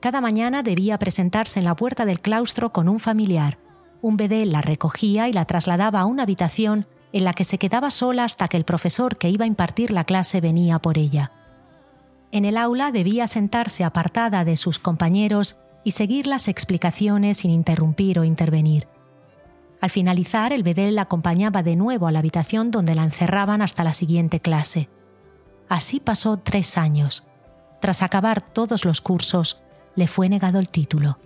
Cada 0.00 0.20
mañana 0.20 0.62
debía 0.62 0.98
presentarse 0.98 1.58
en 1.58 1.64
la 1.64 1.74
puerta 1.74 2.04
del 2.04 2.20
claustro 2.20 2.72
con 2.72 2.88
un 2.88 3.00
familiar. 3.00 3.58
Un 4.02 4.16
bedel 4.16 4.52
la 4.52 4.62
recogía 4.62 5.28
y 5.28 5.32
la 5.32 5.46
trasladaba 5.46 6.00
a 6.00 6.04
una 6.04 6.22
habitación 6.22 6.86
en 7.12 7.24
la 7.24 7.32
que 7.32 7.44
se 7.44 7.58
quedaba 7.58 7.90
sola 7.90 8.24
hasta 8.24 8.46
que 8.46 8.56
el 8.56 8.64
profesor 8.64 9.16
que 9.16 9.30
iba 9.30 9.44
a 9.44 9.48
impartir 9.48 9.90
la 9.90 10.04
clase 10.04 10.40
venía 10.40 10.78
por 10.78 10.98
ella. 10.98 11.32
En 12.30 12.44
el 12.44 12.56
aula 12.56 12.92
debía 12.92 13.26
sentarse 13.26 13.84
apartada 13.84 14.44
de 14.44 14.56
sus 14.56 14.78
compañeros 14.78 15.58
y 15.86 15.92
seguir 15.92 16.26
las 16.26 16.48
explicaciones 16.48 17.36
sin 17.36 17.52
interrumpir 17.52 18.18
o 18.18 18.24
intervenir. 18.24 18.88
Al 19.80 19.88
finalizar, 19.88 20.52
el 20.52 20.64
bedel 20.64 20.96
la 20.96 21.02
acompañaba 21.02 21.62
de 21.62 21.76
nuevo 21.76 22.08
a 22.08 22.12
la 22.12 22.18
habitación 22.18 22.72
donde 22.72 22.96
la 22.96 23.04
encerraban 23.04 23.62
hasta 23.62 23.84
la 23.84 23.92
siguiente 23.92 24.40
clase. 24.40 24.88
Así 25.68 26.00
pasó 26.00 26.38
tres 26.38 26.76
años. 26.76 27.22
Tras 27.80 28.02
acabar 28.02 28.40
todos 28.40 28.84
los 28.84 29.00
cursos, 29.00 29.60
le 29.94 30.08
fue 30.08 30.28
negado 30.28 30.58
el 30.58 30.70
título. 30.70 31.20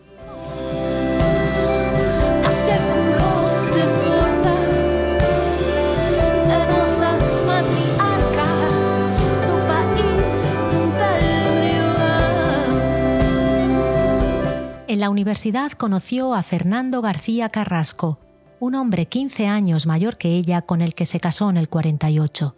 Universidad 15.11 15.73
conoció 15.73 16.35
a 16.35 16.43
Fernando 16.43 17.03
García 17.03 17.51
Carrasco, 17.51 18.19
un 18.61 18.75
hombre 18.75 19.07
15 19.07 19.47
años 19.47 19.87
mayor 19.87 20.17
que 20.17 20.37
ella 20.37 20.63
con 20.63 20.81
el 20.81 20.95
que 20.95 21.07
se 21.07 21.21
casó 21.21 21.51
en 21.51 21.57
el 21.57 21.69
48. 21.69 22.57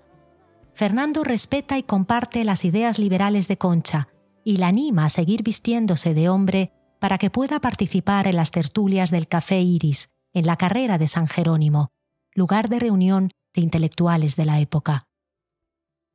Fernando 0.75 1.25
respeta 1.25 1.79
y 1.79 1.83
comparte 1.83 2.45
las 2.45 2.65
ideas 2.65 2.99
liberales 2.99 3.49
de 3.49 3.59
Concha 3.59 4.09
y 4.45 4.57
la 4.59 4.69
anima 4.69 5.07
a 5.07 5.11
seguir 5.11 5.43
vistiéndose 5.43 6.15
de 6.15 6.29
hombre 6.29 6.73
para 6.99 7.19
que 7.19 7.31
pueda 7.31 7.61
participar 7.61 8.27
en 8.27 8.37
las 8.37 8.51
tertulias 8.53 9.11
del 9.11 9.29
Café 9.29 9.61
Iris, 9.61 10.11
en 10.33 10.47
la 10.47 10.57
carrera 10.57 10.99
de 10.99 11.09
San 11.09 11.29
Jerónimo, 11.29 11.91
lugar 12.35 12.69
de 12.69 12.79
reunión 12.79 13.31
de 13.55 13.63
intelectuales 13.63 14.37
de 14.37 14.45
la 14.45 14.61
época. 14.61 15.09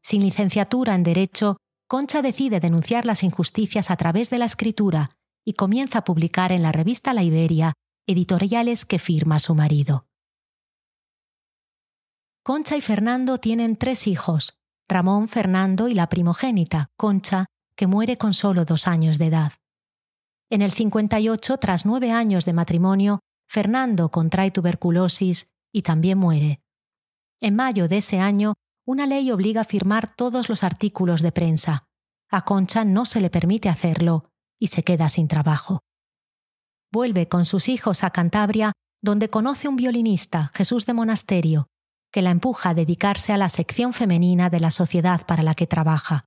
Sin 0.01 0.21
licenciatura 0.21 0.95
en 0.95 1.03
Derecho, 1.03 1.57
Concha 1.87 2.21
decide 2.21 2.59
denunciar 2.59 3.05
las 3.05 3.23
injusticias 3.23 3.91
a 3.91 3.97
través 3.97 4.29
de 4.29 4.37
la 4.37 4.45
escritura 4.45 5.16
y 5.47 5.53
comienza 5.53 5.99
a 5.99 6.03
publicar 6.03 6.51
en 6.51 6.61
la 6.61 6.73
revista 6.73 7.13
La 7.13 7.23
Iberia 7.23 7.71
editoriales 8.05 8.85
que 8.85 8.99
firma 8.99 9.39
su 9.39 9.55
marido. 9.55 10.05
Concha 12.43 12.75
y 12.75 12.81
Fernando 12.81 13.37
tienen 13.37 13.77
tres 13.77 14.07
hijos, 14.07 14.57
Ramón, 14.89 15.29
Fernando 15.29 15.87
y 15.87 15.93
la 15.93 16.09
primogénita, 16.09 16.87
Concha, 16.97 17.45
que 17.77 17.87
muere 17.87 18.17
con 18.17 18.33
solo 18.33 18.65
dos 18.65 18.89
años 18.89 19.19
de 19.19 19.27
edad. 19.27 19.53
En 20.49 20.61
el 20.61 20.71
58, 20.73 21.57
tras 21.59 21.85
nueve 21.85 22.11
años 22.11 22.43
de 22.43 22.51
matrimonio, 22.51 23.21
Fernando 23.47 24.11
contrae 24.11 24.51
tuberculosis 24.51 25.49
y 25.71 25.83
también 25.83 26.17
muere. 26.17 26.59
En 27.39 27.55
mayo 27.55 27.87
de 27.87 27.99
ese 27.99 28.19
año, 28.19 28.55
una 28.85 29.05
ley 29.05 29.31
obliga 29.31 29.61
a 29.61 29.65
firmar 29.65 30.13
todos 30.13 30.49
los 30.49 30.65
artículos 30.65 31.21
de 31.21 31.31
prensa. 31.31 31.87
A 32.29 32.43
Concha 32.43 32.83
no 32.83 33.05
se 33.05 33.21
le 33.21 33.29
permite 33.29 33.69
hacerlo 33.69 34.29
y 34.59 34.67
se 34.67 34.83
queda 34.83 35.09
sin 35.09 35.27
trabajo. 35.27 35.81
Vuelve 36.91 37.27
con 37.27 37.45
sus 37.45 37.67
hijos 37.67 38.03
a 38.03 38.11
Cantabria, 38.11 38.73
donde 39.01 39.29
conoce 39.29 39.67
un 39.67 39.75
violinista, 39.75 40.51
Jesús 40.53 40.85
de 40.85 40.93
Monasterio, 40.93 41.67
que 42.11 42.21
la 42.21 42.31
empuja 42.31 42.69
a 42.69 42.73
dedicarse 42.73 43.33
a 43.33 43.37
la 43.37 43.49
sección 43.49 43.93
femenina 43.93 44.49
de 44.49 44.59
la 44.59 44.71
sociedad 44.71 45.25
para 45.25 45.43
la 45.43 45.53
que 45.53 45.67
trabaja. 45.67 46.25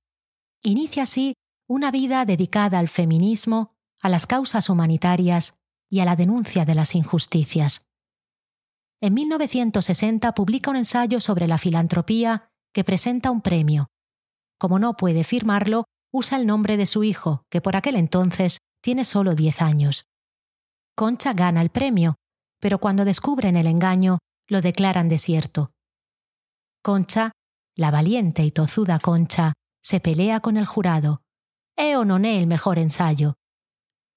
Inicia 0.63 1.03
así 1.03 1.33
una 1.67 1.91
vida 1.91 2.25
dedicada 2.25 2.79
al 2.79 2.89
feminismo, 2.89 3.73
a 4.01 4.09
las 4.09 4.27
causas 4.27 4.69
humanitarias 4.69 5.55
y 5.89 5.99
a 5.99 6.05
la 6.05 6.15
denuncia 6.15 6.65
de 6.65 6.75
las 6.75 6.95
injusticias. 6.95 7.85
En 9.01 9.13
1960 9.15 10.33
publica 10.33 10.69
un 10.69 10.77
ensayo 10.77 11.19
sobre 11.19 11.47
la 11.47 11.57
filantropía 11.57 12.49
que 12.73 12.83
presenta 12.83 13.31
un 13.31 13.41
premio. 13.41 13.87
Como 14.59 14.79
no 14.79 14.95
puede 14.95 15.23
firmarlo, 15.23 15.85
usa 16.11 16.37
el 16.37 16.45
nombre 16.45 16.77
de 16.77 16.85
su 16.85 17.03
hijo, 17.03 17.45
que 17.49 17.61
por 17.61 17.75
aquel 17.75 17.95
entonces 17.95 18.59
tiene 18.81 19.05
solo 19.05 19.33
10 19.35 19.61
años. 19.61 20.05
Concha 20.95 21.33
gana 21.33 21.61
el 21.61 21.69
premio, 21.69 22.15
pero 22.59 22.79
cuando 22.79 23.05
descubren 23.05 23.55
el 23.55 23.67
engaño, 23.67 24.19
lo 24.47 24.61
declaran 24.61 25.07
desierto. 25.07 25.71
Concha, 26.83 27.31
la 27.75 27.91
valiente 27.91 28.43
y 28.43 28.51
tozuda 28.51 28.99
Concha, 28.99 29.53
se 29.81 29.99
pelea 29.99 30.41
con 30.41 30.57
el 30.57 30.65
jurado. 30.65 31.21
¿E 31.77 31.95
o 31.95 32.05
no 32.05 32.17
el 32.17 32.47
mejor 32.47 32.77
ensayo? 32.77 33.35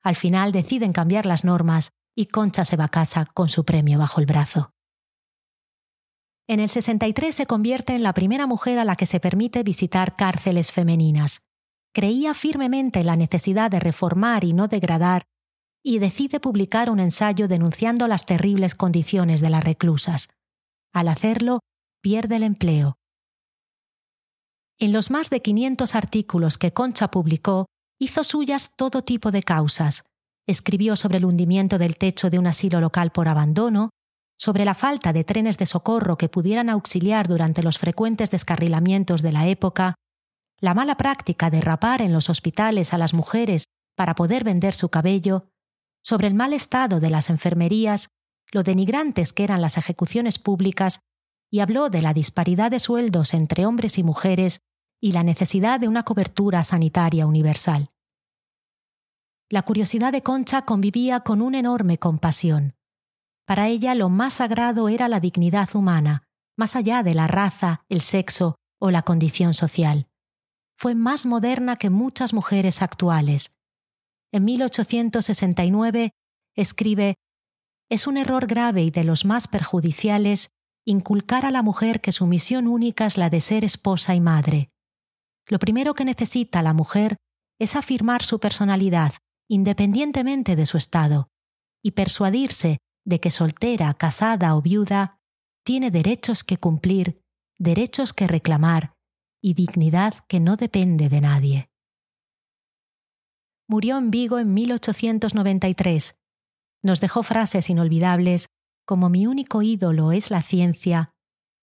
Al 0.02 0.16
final 0.16 0.52
deciden 0.52 0.92
cambiar 0.92 1.24
las 1.24 1.44
normas 1.44 1.90
y 2.14 2.26
Concha 2.26 2.64
se 2.64 2.76
va 2.76 2.84
a 2.84 2.88
casa 2.88 3.26
con 3.26 3.48
su 3.48 3.64
premio 3.64 3.98
bajo 3.98 4.20
el 4.20 4.26
brazo. 4.26 4.70
En 6.46 6.60
el 6.60 6.68
63 6.68 7.34
se 7.34 7.46
convierte 7.46 7.94
en 7.94 8.02
la 8.02 8.12
primera 8.12 8.46
mujer 8.46 8.78
a 8.78 8.84
la 8.84 8.96
que 8.96 9.06
se 9.06 9.20
permite 9.20 9.62
visitar 9.62 10.14
cárceles 10.16 10.72
femeninas 10.72 11.40
creía 11.94 12.34
firmemente 12.34 13.00
en 13.00 13.06
la 13.06 13.16
necesidad 13.16 13.70
de 13.70 13.80
reformar 13.80 14.44
y 14.44 14.52
no 14.52 14.68
degradar, 14.68 15.22
y 15.82 16.00
decide 16.00 16.40
publicar 16.40 16.90
un 16.90 16.98
ensayo 16.98 17.46
denunciando 17.46 18.08
las 18.08 18.26
terribles 18.26 18.74
condiciones 18.74 19.40
de 19.40 19.50
las 19.50 19.62
reclusas. 19.62 20.28
Al 20.92 21.08
hacerlo, 21.08 21.60
pierde 22.02 22.36
el 22.36 22.42
empleo. 22.42 22.96
En 24.78 24.92
los 24.92 25.10
más 25.10 25.30
de 25.30 25.40
500 25.40 25.94
artículos 25.94 26.58
que 26.58 26.72
Concha 26.72 27.10
publicó, 27.10 27.66
hizo 28.00 28.24
suyas 28.24 28.76
todo 28.76 29.02
tipo 29.02 29.30
de 29.30 29.42
causas. 29.42 30.04
Escribió 30.46 30.96
sobre 30.96 31.18
el 31.18 31.24
hundimiento 31.24 31.78
del 31.78 31.96
techo 31.96 32.28
de 32.28 32.38
un 32.38 32.46
asilo 32.46 32.80
local 32.80 33.12
por 33.12 33.28
abandono, 33.28 33.90
sobre 34.36 34.64
la 34.64 34.74
falta 34.74 35.12
de 35.12 35.22
trenes 35.22 35.58
de 35.58 35.66
socorro 35.66 36.18
que 36.18 36.28
pudieran 36.28 36.68
auxiliar 36.68 37.28
durante 37.28 37.62
los 37.62 37.78
frecuentes 37.78 38.30
descarrilamientos 38.30 39.22
de 39.22 39.32
la 39.32 39.46
época, 39.46 39.94
la 40.64 40.72
mala 40.72 40.96
práctica 40.96 41.50
de 41.50 41.60
rapar 41.60 42.00
en 42.00 42.14
los 42.14 42.30
hospitales 42.30 42.94
a 42.94 42.98
las 42.98 43.12
mujeres 43.12 43.66
para 43.94 44.14
poder 44.14 44.44
vender 44.44 44.72
su 44.72 44.88
cabello, 44.88 45.50
sobre 46.02 46.26
el 46.26 46.32
mal 46.32 46.54
estado 46.54 47.00
de 47.00 47.10
las 47.10 47.28
enfermerías, 47.28 48.08
lo 48.50 48.62
denigrantes 48.62 49.34
que 49.34 49.44
eran 49.44 49.60
las 49.60 49.76
ejecuciones 49.76 50.38
públicas, 50.38 51.00
y 51.50 51.60
habló 51.60 51.90
de 51.90 52.00
la 52.00 52.14
disparidad 52.14 52.70
de 52.70 52.78
sueldos 52.78 53.34
entre 53.34 53.66
hombres 53.66 53.98
y 53.98 54.02
mujeres 54.04 54.60
y 55.02 55.12
la 55.12 55.22
necesidad 55.22 55.80
de 55.80 55.86
una 55.86 56.02
cobertura 56.02 56.64
sanitaria 56.64 57.26
universal. 57.26 57.90
La 59.50 59.64
curiosidad 59.64 60.12
de 60.12 60.22
Concha 60.22 60.62
convivía 60.62 61.20
con 61.20 61.42
una 61.42 61.58
enorme 61.58 61.98
compasión. 61.98 62.72
Para 63.44 63.68
ella 63.68 63.94
lo 63.94 64.08
más 64.08 64.32
sagrado 64.32 64.88
era 64.88 65.08
la 65.08 65.20
dignidad 65.20 65.68
humana, 65.74 66.22
más 66.56 66.74
allá 66.74 67.02
de 67.02 67.12
la 67.12 67.26
raza, 67.26 67.84
el 67.90 68.00
sexo 68.00 68.56
o 68.80 68.90
la 68.90 69.02
condición 69.02 69.52
social 69.52 70.08
fue 70.76 70.94
más 70.94 71.26
moderna 71.26 71.76
que 71.76 71.90
muchas 71.90 72.34
mujeres 72.34 72.82
actuales. 72.82 73.56
En 74.32 74.44
1869 74.44 76.10
escribe, 76.54 77.14
Es 77.88 78.06
un 78.06 78.16
error 78.16 78.46
grave 78.46 78.82
y 78.82 78.90
de 78.90 79.04
los 79.04 79.24
más 79.24 79.48
perjudiciales 79.48 80.50
inculcar 80.84 81.46
a 81.46 81.50
la 81.50 81.62
mujer 81.62 82.00
que 82.00 82.12
su 82.12 82.26
misión 82.26 82.66
única 82.66 83.06
es 83.06 83.16
la 83.16 83.30
de 83.30 83.40
ser 83.40 83.64
esposa 83.64 84.14
y 84.14 84.20
madre. 84.20 84.70
Lo 85.46 85.58
primero 85.58 85.94
que 85.94 86.04
necesita 86.04 86.62
la 86.62 86.72
mujer 86.72 87.16
es 87.58 87.76
afirmar 87.76 88.22
su 88.22 88.40
personalidad, 88.40 89.14
independientemente 89.48 90.56
de 90.56 90.66
su 90.66 90.76
estado, 90.76 91.28
y 91.82 91.92
persuadirse 91.92 92.78
de 93.04 93.20
que 93.20 93.30
soltera, 93.30 93.92
casada 93.94 94.56
o 94.56 94.62
viuda, 94.62 95.18
tiene 95.64 95.90
derechos 95.90 96.44
que 96.44 96.56
cumplir, 96.56 97.20
derechos 97.58 98.12
que 98.12 98.26
reclamar 98.26 98.93
y 99.44 99.52
dignidad 99.52 100.14
que 100.26 100.40
no 100.40 100.56
depende 100.56 101.10
de 101.10 101.20
nadie. 101.20 101.70
Murió 103.68 103.98
en 103.98 104.10
Vigo 104.10 104.38
en 104.38 104.54
1893. 104.54 106.18
Nos 106.82 107.02
dejó 107.02 107.22
frases 107.22 107.68
inolvidables 107.68 108.48
como 108.86 109.10
mi 109.10 109.26
único 109.26 109.60
ídolo 109.60 110.12
es 110.12 110.30
la 110.30 110.40
ciencia, 110.40 111.12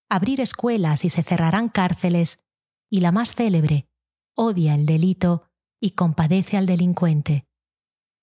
abrir 0.10 0.41
escuelas 0.41 1.06
y 1.06 1.10
se 1.10 1.24
cerrarán 1.24 1.70
cárceles, 1.70 2.44
y 2.88 3.00
la 3.00 3.12
más 3.12 3.34
célebre, 3.34 3.88
odia 4.36 4.76
el 4.76 4.86
delito 4.86 5.48
y 5.80 5.91
compadece 5.91 6.58
al 6.58 6.67
delincuente. 6.67 7.48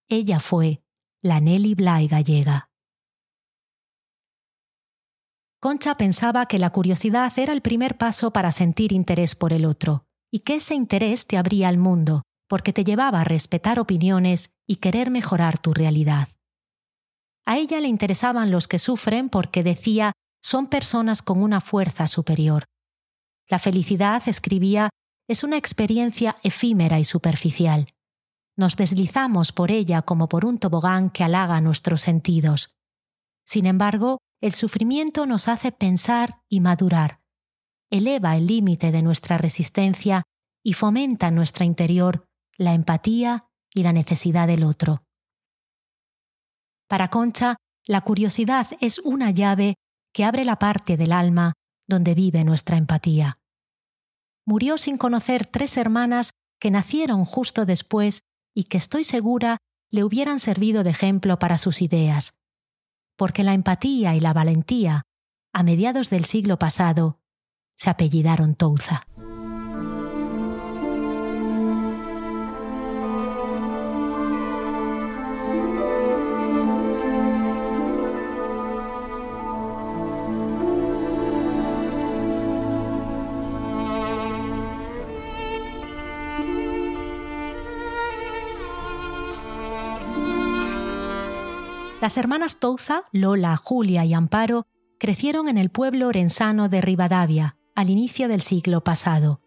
Ella 0.09 0.38
fue 0.38 0.85
la 1.21 1.40
Nelly 1.40 1.75
Bly 1.75 2.07
gallega. 2.07 2.67
Concha 5.61 5.97
pensaba 5.97 6.47
que 6.47 6.61
la 6.61 6.71
curiosidad 6.71 7.33
era 7.37 7.53
el 7.53 7.62
primer 7.62 7.99
paso 7.99 8.33
para 8.33 8.53
sentir 8.53 8.92
interés 8.92 9.35
por 9.35 9.53
el 9.53 9.64
otro, 9.64 10.05
y 10.31 10.40
que 10.40 10.57
ese 10.57 10.75
interés 10.75 11.27
te 11.27 11.37
abría 11.37 11.68
al 11.68 11.79
mundo, 11.79 12.23
porque 12.49 12.73
te 12.73 12.85
llevaba 12.85 13.21
a 13.23 13.25
respetar 13.25 13.81
opiniones 13.81 14.51
y 14.68 14.77
querer 14.77 15.11
mejorar 15.11 15.59
tu 15.59 15.75
realidad. 15.75 16.29
A 17.44 17.59
ella 17.59 17.81
le 17.81 17.88
interesaban 17.88 18.53
los 18.53 18.68
que 18.68 18.79
sufren 18.79 19.29
porque 19.29 19.64
decía 19.64 20.12
son 20.40 20.68
personas 20.68 21.23
con 21.23 21.42
una 21.42 21.61
fuerza 21.61 22.07
superior. 22.07 22.64
La 23.49 23.59
felicidad, 23.59 24.23
escribía, 24.27 24.90
es 25.29 25.42
una 25.42 25.57
experiencia 25.57 26.37
efímera 26.44 27.01
y 27.01 27.05
superficial. 27.05 27.88
Nos 28.57 28.77
deslizamos 28.77 29.53
por 29.53 29.73
ella 29.73 30.03
como 30.03 30.29
por 30.29 30.44
un 30.44 30.59
tobogán 30.59 31.11
que 31.11 31.25
halaga 31.25 31.61
nuestros 31.61 32.03
sentidos. 32.03 32.71
Sin 33.44 33.66
embargo, 33.66 34.18
el 34.40 34.53
sufrimiento 34.53 35.27
nos 35.27 35.48
hace 35.48 35.72
pensar 35.72 36.42
y 36.48 36.61
madurar, 36.61 37.20
eleva 37.90 38.37
el 38.37 38.46
límite 38.46 38.92
de 38.92 39.03
nuestra 39.03 39.38
resistencia 39.38 40.22
y 40.62 40.74
fomenta 40.74 41.29
en 41.29 41.35
nuestro 41.35 41.64
interior 41.64 42.24
la 42.57 42.74
empatía 42.74 43.48
y 43.74 43.83
la 43.83 43.92
necesidad 43.92 44.46
del 44.46 44.64
otro. 44.64 45.03
Para 46.88 47.09
Concha, 47.09 47.57
la 47.85 48.03
curiosidad 48.03 48.68
es 48.81 48.98
una 49.01 49.31
llave 49.31 49.74
que 50.12 50.24
abre 50.24 50.44
la 50.44 50.59
parte 50.59 50.96
del 50.96 51.12
alma 51.12 51.55
donde 51.87 52.14
vive 52.14 52.44
nuestra 52.44 52.77
empatía. 52.77 53.38
Murió 54.46 54.79
sin 54.79 54.98
conocer 54.98 55.46
tres 55.46 55.77
hermanas 55.77 56.31
que 56.61 56.70
nacieron 56.70 57.24
justo 57.24 57.66
después 57.66 58.20
y 58.55 58.64
que 58.64 58.79
estoy 58.79 59.05
segura 59.05 59.59
le 59.90 60.05
hubieran 60.05 60.40
servido 60.40 60.85
de 60.85 60.90
ejemplo 60.90 61.38
para 61.38 61.59
sus 61.59 61.83
ideas, 61.83 62.38
porque 63.18 63.42
la 63.42 63.52
empatía 63.52 64.14
y 64.14 64.20
la 64.20 64.33
valentía, 64.33 65.02
a 65.52 65.64
mediados 65.64 66.09
del 66.09 66.24
siglo 66.24 66.57
pasado, 66.57 67.18
se 67.76 67.90
apellidaron 67.90 68.54
Touza. 68.54 69.07
Las 92.09 92.16
hermanas 92.16 92.57
Touza, 92.57 93.03
Lola, 93.12 93.55
Julia 93.59 94.03
y 94.07 94.14
Amparo, 94.14 94.66
crecieron 94.99 95.47
en 95.47 95.59
el 95.59 95.68
pueblo 95.68 96.09
orensano 96.09 96.71
de 96.71 96.81
Rivadavia, 96.81 97.59
al 97.75 97.90
inicio 97.90 98.29
del 98.29 98.40
siglo 98.40 98.83
pasado. 98.83 99.42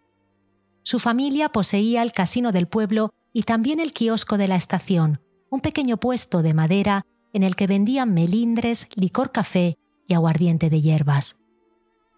Su 0.84 1.00
familia 1.00 1.48
poseía 1.48 2.04
el 2.04 2.12
casino 2.12 2.52
del 2.52 2.68
pueblo 2.68 3.14
y 3.32 3.42
también 3.42 3.80
el 3.80 3.92
kiosco 3.92 4.38
de 4.38 4.46
la 4.46 4.54
estación, 4.54 5.20
un 5.50 5.58
pequeño 5.58 5.96
puesto 5.96 6.40
de 6.42 6.54
madera 6.54 7.04
en 7.32 7.42
el 7.42 7.56
que 7.56 7.66
vendían 7.66 8.14
melindres, 8.14 8.86
licor 8.94 9.32
café 9.32 9.74
y 10.06 10.14
aguardiente 10.14 10.70
de 10.70 10.80
hierbas. 10.80 11.40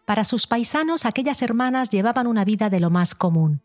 Para 0.04 0.24
sus 0.24 0.46
paisanos 0.46 1.06
aquellas 1.06 1.40
hermanas 1.40 1.88
llevaban 1.88 2.26
una 2.26 2.44
vida 2.44 2.68
de 2.68 2.80
lo 2.80 2.90
más 2.90 3.14
común. 3.14 3.62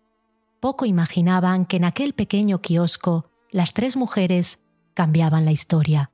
Poco 0.62 0.86
imaginaban 0.86 1.66
que 1.66 1.76
en 1.76 1.84
aquel 1.84 2.14
pequeño 2.14 2.62
kiosco 2.62 3.30
las 3.52 3.74
tres 3.74 3.98
mujeres 3.98 4.64
cambiaban 4.94 5.44
la 5.44 5.52
historia. 5.52 6.10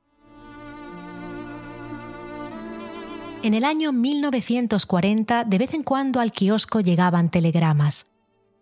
En 3.42 3.54
el 3.54 3.64
año 3.64 3.92
1940, 3.92 5.44
de 5.44 5.58
vez 5.58 5.74
en 5.74 5.82
cuando 5.82 6.20
al 6.20 6.32
kiosco 6.32 6.80
llegaban 6.80 7.30
telegramas. 7.30 8.06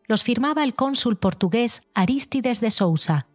Los 0.07 0.23
firmaba 0.23 0.65
el 0.65 0.75
cónsul 0.75 1.17
portugués 1.17 1.83
Aristides 1.95 2.61
de 2.61 2.71
Sousa. 2.71 3.27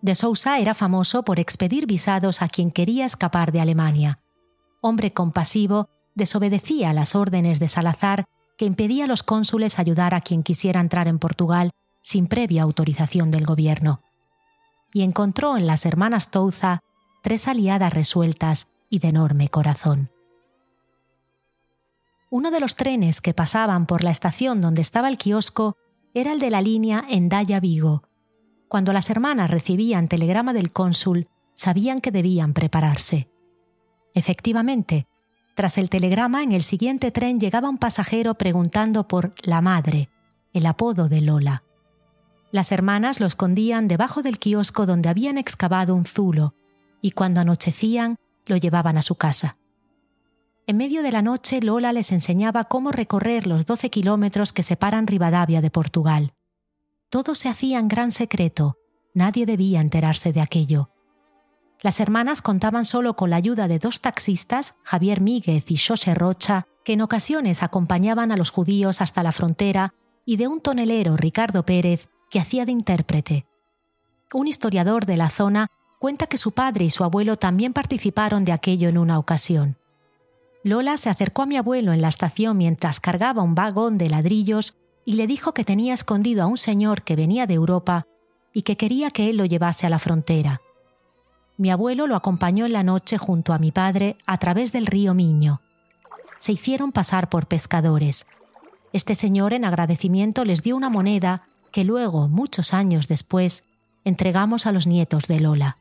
De 0.00 0.14
Sousa 0.14 0.58
era 0.58 0.74
famoso 0.74 1.22
por 1.22 1.38
expedir 1.38 1.86
visados 1.86 2.42
a 2.42 2.48
quien 2.48 2.70
quería 2.70 3.04
escapar 3.04 3.52
de 3.52 3.60
Alemania. 3.60 4.20
Hombre 4.80 5.12
compasivo, 5.12 5.88
desobedecía 6.14 6.92
las 6.92 7.14
órdenes 7.14 7.60
de 7.60 7.68
Salazar 7.68 8.24
que 8.56 8.64
impedía 8.64 9.04
a 9.04 9.08
los 9.08 9.22
cónsules 9.22 9.78
ayudar 9.78 10.14
a 10.14 10.20
quien 10.20 10.42
quisiera 10.42 10.80
entrar 10.80 11.06
en 11.06 11.18
Portugal 11.18 11.70
sin 12.02 12.26
previa 12.26 12.62
autorización 12.62 13.30
del 13.30 13.46
gobierno. 13.46 14.00
Y 14.92 15.02
encontró 15.02 15.56
en 15.56 15.66
las 15.66 15.86
hermanas 15.86 16.30
Touza 16.30 16.80
tres 17.22 17.46
aliadas 17.46 17.92
resueltas 17.92 18.72
y 18.90 18.98
de 18.98 19.08
enorme 19.08 19.48
corazón. 19.48 20.10
Uno 22.30 22.50
de 22.50 22.60
los 22.60 22.76
trenes 22.76 23.20
que 23.22 23.32
pasaban 23.32 23.86
por 23.86 24.04
la 24.04 24.10
estación 24.10 24.60
donde 24.60 24.82
estaba 24.82 25.08
el 25.08 25.16
kiosco 25.16 25.76
era 26.12 26.32
el 26.32 26.40
de 26.40 26.50
la 26.50 26.60
línea 26.60 27.04
Endaya-Vigo. 27.08 28.02
Cuando 28.68 28.92
las 28.92 29.08
hermanas 29.08 29.50
recibían 29.50 30.08
telegrama 30.08 30.52
del 30.52 30.70
cónsul, 30.70 31.28
sabían 31.54 32.00
que 32.00 32.10
debían 32.10 32.52
prepararse. 32.52 33.30
Efectivamente, 34.14 35.06
tras 35.54 35.78
el 35.78 35.88
telegrama 35.88 36.42
en 36.42 36.52
el 36.52 36.62
siguiente 36.62 37.10
tren 37.10 37.40
llegaba 37.40 37.70
un 37.70 37.78
pasajero 37.78 38.34
preguntando 38.34 39.08
por 39.08 39.34
la 39.42 39.62
madre, 39.62 40.10
el 40.52 40.66
apodo 40.66 41.08
de 41.08 41.22
Lola. 41.22 41.62
Las 42.52 42.72
hermanas 42.72 43.20
lo 43.20 43.26
escondían 43.26 43.88
debajo 43.88 44.22
del 44.22 44.38
kiosco 44.38 44.84
donde 44.86 45.08
habían 45.08 45.38
excavado 45.38 45.94
un 45.94 46.04
zulo, 46.04 46.54
y 47.00 47.12
cuando 47.12 47.40
anochecían 47.40 48.16
lo 48.46 48.56
llevaban 48.56 48.98
a 48.98 49.02
su 49.02 49.14
casa. 49.14 49.56
En 50.68 50.76
medio 50.76 51.02
de 51.02 51.10
la 51.10 51.22
noche 51.22 51.62
Lola 51.62 51.94
les 51.94 52.12
enseñaba 52.12 52.64
cómo 52.64 52.92
recorrer 52.92 53.46
los 53.46 53.64
12 53.64 53.88
kilómetros 53.88 54.52
que 54.52 54.62
separan 54.62 55.06
Rivadavia 55.06 55.62
de 55.62 55.70
Portugal. 55.70 56.34
Todo 57.08 57.34
se 57.34 57.48
hacía 57.48 57.78
en 57.78 57.88
gran 57.88 58.10
secreto, 58.10 58.76
nadie 59.14 59.46
debía 59.46 59.80
enterarse 59.80 60.30
de 60.30 60.42
aquello. 60.42 60.90
Las 61.80 62.00
hermanas 62.00 62.42
contaban 62.42 62.84
solo 62.84 63.16
con 63.16 63.30
la 63.30 63.36
ayuda 63.36 63.66
de 63.66 63.78
dos 63.78 64.02
taxistas, 64.02 64.74
Javier 64.82 65.22
Míguez 65.22 65.70
y 65.70 65.78
José 65.78 66.14
Rocha, 66.14 66.66
que 66.84 66.92
en 66.92 67.00
ocasiones 67.00 67.62
acompañaban 67.62 68.30
a 68.30 68.36
los 68.36 68.50
judíos 68.50 69.00
hasta 69.00 69.22
la 69.22 69.32
frontera, 69.32 69.94
y 70.26 70.36
de 70.36 70.48
un 70.48 70.60
tonelero, 70.60 71.16
Ricardo 71.16 71.64
Pérez, 71.64 72.10
que 72.28 72.40
hacía 72.40 72.66
de 72.66 72.72
intérprete. 72.72 73.46
Un 74.34 74.46
historiador 74.46 75.06
de 75.06 75.16
la 75.16 75.30
zona 75.30 75.68
cuenta 75.98 76.26
que 76.26 76.36
su 76.36 76.52
padre 76.52 76.84
y 76.84 76.90
su 76.90 77.04
abuelo 77.04 77.38
también 77.38 77.72
participaron 77.72 78.44
de 78.44 78.52
aquello 78.52 78.90
en 78.90 78.98
una 78.98 79.18
ocasión. 79.18 79.78
Lola 80.64 80.96
se 80.96 81.08
acercó 81.08 81.42
a 81.42 81.46
mi 81.46 81.56
abuelo 81.56 81.92
en 81.92 82.02
la 82.02 82.08
estación 82.08 82.56
mientras 82.56 83.00
cargaba 83.00 83.42
un 83.42 83.54
vagón 83.54 83.96
de 83.96 84.10
ladrillos 84.10 84.76
y 85.04 85.14
le 85.14 85.26
dijo 85.26 85.54
que 85.54 85.64
tenía 85.64 85.94
escondido 85.94 86.42
a 86.42 86.46
un 86.46 86.58
señor 86.58 87.02
que 87.02 87.16
venía 87.16 87.46
de 87.46 87.54
Europa 87.54 88.06
y 88.52 88.62
que 88.62 88.76
quería 88.76 89.10
que 89.10 89.30
él 89.30 89.36
lo 89.36 89.44
llevase 89.44 89.86
a 89.86 89.90
la 89.90 89.98
frontera. 89.98 90.60
Mi 91.56 91.70
abuelo 91.70 92.06
lo 92.06 92.16
acompañó 92.16 92.66
en 92.66 92.72
la 92.72 92.82
noche 92.82 93.18
junto 93.18 93.52
a 93.52 93.58
mi 93.58 93.72
padre 93.72 94.16
a 94.26 94.38
través 94.38 94.72
del 94.72 94.86
río 94.86 95.14
Miño. 95.14 95.60
Se 96.38 96.52
hicieron 96.52 96.92
pasar 96.92 97.28
por 97.28 97.46
pescadores. 97.46 98.26
Este 98.92 99.14
señor 99.14 99.52
en 99.52 99.64
agradecimiento 99.64 100.44
les 100.44 100.62
dio 100.62 100.76
una 100.76 100.88
moneda 100.88 101.48
que 101.72 101.84
luego, 101.84 102.28
muchos 102.28 102.74
años 102.74 103.08
después, 103.08 103.64
entregamos 104.04 104.66
a 104.66 104.72
los 104.72 104.86
nietos 104.86 105.24
de 105.24 105.40
Lola. 105.40 105.78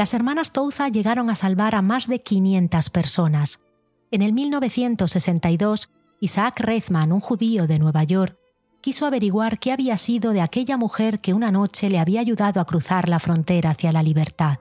Las 0.00 0.14
hermanas 0.14 0.52
Touza 0.52 0.88
llegaron 0.88 1.28
a 1.28 1.34
salvar 1.34 1.74
a 1.74 1.82
más 1.82 2.06
de 2.06 2.22
500 2.22 2.88
personas. 2.88 3.60
En 4.10 4.22
el 4.22 4.32
1962, 4.32 5.90
Isaac 6.20 6.58
Reithman, 6.60 7.12
un 7.12 7.20
judío 7.20 7.66
de 7.66 7.78
Nueva 7.78 8.04
York, 8.04 8.38
quiso 8.80 9.04
averiguar 9.04 9.58
qué 9.58 9.72
había 9.72 9.98
sido 9.98 10.32
de 10.32 10.40
aquella 10.40 10.78
mujer 10.78 11.20
que 11.20 11.34
una 11.34 11.50
noche 11.52 11.90
le 11.90 11.98
había 11.98 12.22
ayudado 12.22 12.62
a 12.62 12.64
cruzar 12.64 13.10
la 13.10 13.18
frontera 13.18 13.72
hacia 13.72 13.92
la 13.92 14.02
libertad. 14.02 14.60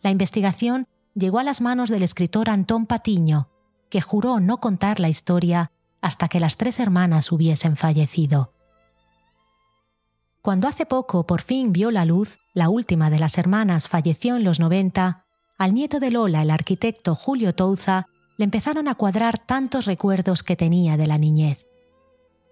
La 0.00 0.10
investigación 0.10 0.86
llegó 1.14 1.38
a 1.38 1.44
las 1.44 1.60
manos 1.60 1.90
del 1.90 2.02
escritor 2.02 2.48
Antón 2.48 2.86
Patiño, 2.86 3.50
que 3.90 4.00
juró 4.00 4.40
no 4.40 4.58
contar 4.58 5.00
la 5.00 5.10
historia 5.10 5.70
hasta 6.00 6.28
que 6.28 6.40
las 6.40 6.56
tres 6.56 6.80
hermanas 6.80 7.30
hubiesen 7.30 7.76
fallecido. 7.76 8.54
Cuando 10.46 10.68
hace 10.68 10.86
poco 10.86 11.26
por 11.26 11.42
fin 11.42 11.72
vio 11.72 11.90
la 11.90 12.04
luz, 12.04 12.38
la 12.54 12.68
última 12.68 13.10
de 13.10 13.18
las 13.18 13.36
hermanas 13.36 13.88
falleció 13.88 14.36
en 14.36 14.44
los 14.44 14.60
90, 14.60 15.24
al 15.58 15.74
nieto 15.74 15.98
de 15.98 16.12
Lola, 16.12 16.42
el 16.42 16.52
arquitecto 16.52 17.16
Julio 17.16 17.52
Touza, 17.52 18.06
le 18.36 18.44
empezaron 18.44 18.86
a 18.86 18.94
cuadrar 18.94 19.40
tantos 19.40 19.86
recuerdos 19.86 20.44
que 20.44 20.54
tenía 20.54 20.96
de 20.96 21.08
la 21.08 21.18
niñez. 21.18 21.66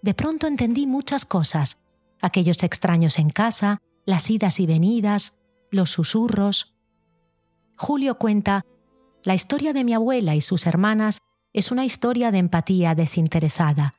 De 0.02 0.12
pronto 0.12 0.48
entendí 0.48 0.88
muchas 0.88 1.24
cosas, 1.24 1.78
aquellos 2.20 2.64
extraños 2.64 3.20
en 3.20 3.30
casa, 3.30 3.80
las 4.06 4.28
idas 4.28 4.58
y 4.58 4.66
venidas, 4.66 5.38
los 5.70 5.90
susurros. 5.90 6.74
Julio 7.76 8.18
cuenta, 8.18 8.64
la 9.22 9.36
historia 9.36 9.72
de 9.72 9.84
mi 9.84 9.94
abuela 9.94 10.34
y 10.34 10.40
sus 10.40 10.66
hermanas 10.66 11.20
es 11.52 11.70
una 11.70 11.84
historia 11.84 12.32
de 12.32 12.38
empatía 12.38 12.96
desinteresada. 12.96 13.94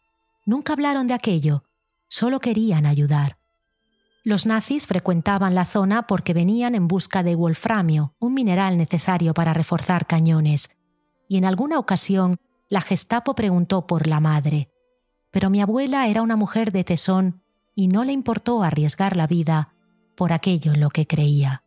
Nunca 0.45 0.73
hablaron 0.73 1.08
de 1.08 1.13
aquello, 1.13 1.63
solo 2.10 2.41
querían 2.41 2.86
ayudar. 2.86 3.38
Los 4.25 4.47
nazis 4.47 4.88
frecuentaban 4.88 5.53
la 5.53 5.65
zona 5.65 6.07
porque 6.07 6.33
venían 6.33 6.73
en 6.73 6.88
busca 6.88 7.21
de 7.21 7.35
wolframio, 7.35 8.15
un 8.17 8.33
mineral 8.33 8.75
necesario 8.75 9.35
para 9.35 9.53
reforzar 9.53 10.07
cañones, 10.07 10.75
y 11.29 11.38
en 11.38 11.45
alguna 11.45 11.77
ocasión 11.77 12.38
la 12.67 12.81
Gestapo 12.81 13.35
preguntó 13.35 13.85
por 13.85 14.07
la 14.07 14.19
madre. 14.19 14.71
Pero 15.29 15.51
mi 15.51 15.61
abuela 15.61 16.07
era 16.07 16.23
una 16.23 16.38
mujer 16.38 16.71
de 16.71 16.83
tesón 16.83 17.43
y 17.75 17.88
no 17.88 18.03
le 18.03 18.13
importó 18.13 18.63
arriesgar 18.63 19.15
la 19.15 19.27
vida 19.27 19.75
por 20.15 20.33
aquello 20.33 20.73
en 20.73 20.79
lo 20.79 20.89
que 20.89 21.05
creía. 21.05 21.64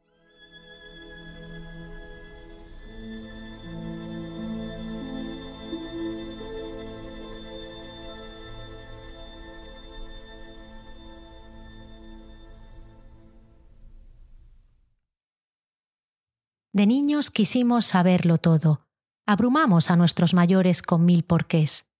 De 16.79 16.87
niños 16.87 17.33
quisimos 17.33 17.87
saberlo 17.87 18.39
todo. 18.39 18.87
Abrumamos 19.27 19.91
a 19.91 19.97
nuestros 19.97 20.33
mayores 20.33 20.81
con 20.81 21.05
mil 21.05 21.25
porqués. 21.25 21.91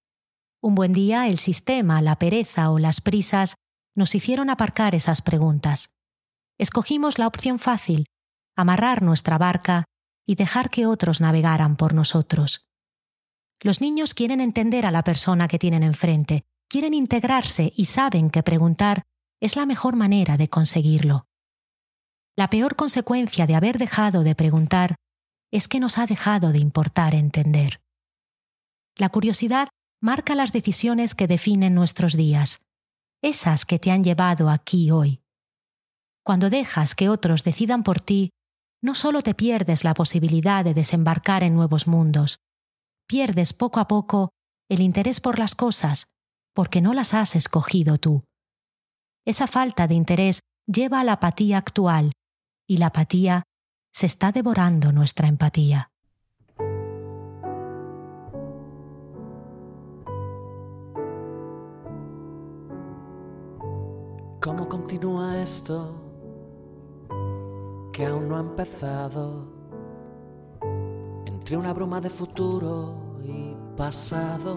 Un 0.63 0.77
buen 0.77 0.93
día 0.93 1.27
el 1.27 1.39
sistema, 1.39 2.01
la 2.01 2.21
pereza 2.21 2.71
o 2.71 2.79
las 2.79 3.01
prisas 3.01 3.57
nos 3.97 4.15
hicieron 4.15 4.51
aparcar 4.51 4.95
esas 4.95 5.21
preguntas. 5.21 5.97
Escogimos 6.59 7.19
la 7.19 7.27
opción 7.27 7.59
fácil, 7.59 8.07
amarrar 8.55 9.03
nuestra 9.03 9.37
barca 9.37 9.85
y 10.25 10.37
dejar 10.37 10.71
que 10.71 10.87
otros 10.87 11.21
navegaran 11.21 11.75
por 11.75 11.93
nosotros. 11.93 12.65
Los 13.61 13.81
niños 13.81 14.15
quieren 14.15 14.41
entender 14.41 14.87
a 14.87 14.93
la 14.93 15.03
persona 15.03 15.49
que 15.49 15.59
tienen 15.59 15.83
enfrente, 15.83 16.45
quieren 16.69 16.95
integrarse 16.95 17.73
y 17.75 17.87
saben 17.87 18.31
que 18.31 18.45
preguntar 18.45 19.03
es 19.41 19.57
la 19.57 19.67
mejor 19.67 19.97
manera 19.97 20.37
de 20.37 20.49
conseguirlo. 20.49 21.28
La 22.39 22.51
peor 22.51 22.77
consecuencia 22.77 23.49
de 23.49 23.57
haber 23.57 23.79
dejado 23.79 24.23
de 24.23 24.37
preguntar 24.37 24.95
es 25.51 25.67
que 25.67 25.81
nos 25.81 25.99
ha 25.99 26.07
dejado 26.07 26.53
de 26.53 26.61
importar 26.61 27.17
entender. 27.17 27.81
La 28.97 29.09
curiosidad 29.09 29.67
marca 30.01 30.37
las 30.37 30.53
decisiones 30.53 31.17
que 31.17 31.27
definen 31.27 31.75
nuestros 31.75 32.17
días, 32.17 32.63
esas 33.25 33.65
que 33.65 33.81
te 33.81 33.91
han 33.91 34.05
llevado 34.05 34.51
aquí 34.51 34.93
hoy. 34.93 35.21
Cuando 36.25 36.49
dejas 36.49 36.95
que 36.95 37.09
otros 37.09 37.43
decidan 37.43 37.83
por 37.83 38.01
ti, 38.01 38.31
no 38.81 38.95
solo 38.95 39.23
te 39.23 39.35
pierdes 39.35 39.83
la 39.83 39.95
posibilidad 39.95 40.65
de 40.65 40.75
desembarcar 40.75 41.43
en 41.43 41.55
nuevos 41.55 41.89
mundos, 41.89 42.39
pierdes 43.09 43.53
poco 43.53 43.81
a 43.81 43.89
poco 43.89 44.31
el 44.71 44.81
interés 44.81 45.21
por 45.21 45.41
las 45.41 45.57
cosas, 45.57 46.07
porque 46.55 46.83
no 46.83 46.95
las 46.95 47.15
has 47.15 47.35
escogido 47.35 47.99
tú. 47.99 48.23
Esa 49.27 49.49
falta 49.49 49.89
de 49.89 49.95
interés 49.95 50.39
lleva 50.69 51.01
a 51.01 51.05
la 51.05 51.15
apatía 51.15 51.59
actual, 51.59 52.13
y 52.69 52.77
la 52.77 52.87
apatía 52.87 53.43
se 53.93 54.07
está 54.07 54.31
devorando 54.31 54.93
nuestra 54.93 55.27
empatía. 55.27 55.91
¿Cómo 64.41 64.69
continúa 64.69 65.43
esto 65.43 65.95
que 67.93 68.07
aún 68.07 68.29
no 68.29 68.37
ha 68.37 68.41
empezado? 68.41 69.53
Entre 71.27 71.57
una 71.57 71.73
bruma 71.73 72.01
de 72.01 72.11
futuro 72.11 73.19
y 73.25 73.57
pasado. 73.77 74.57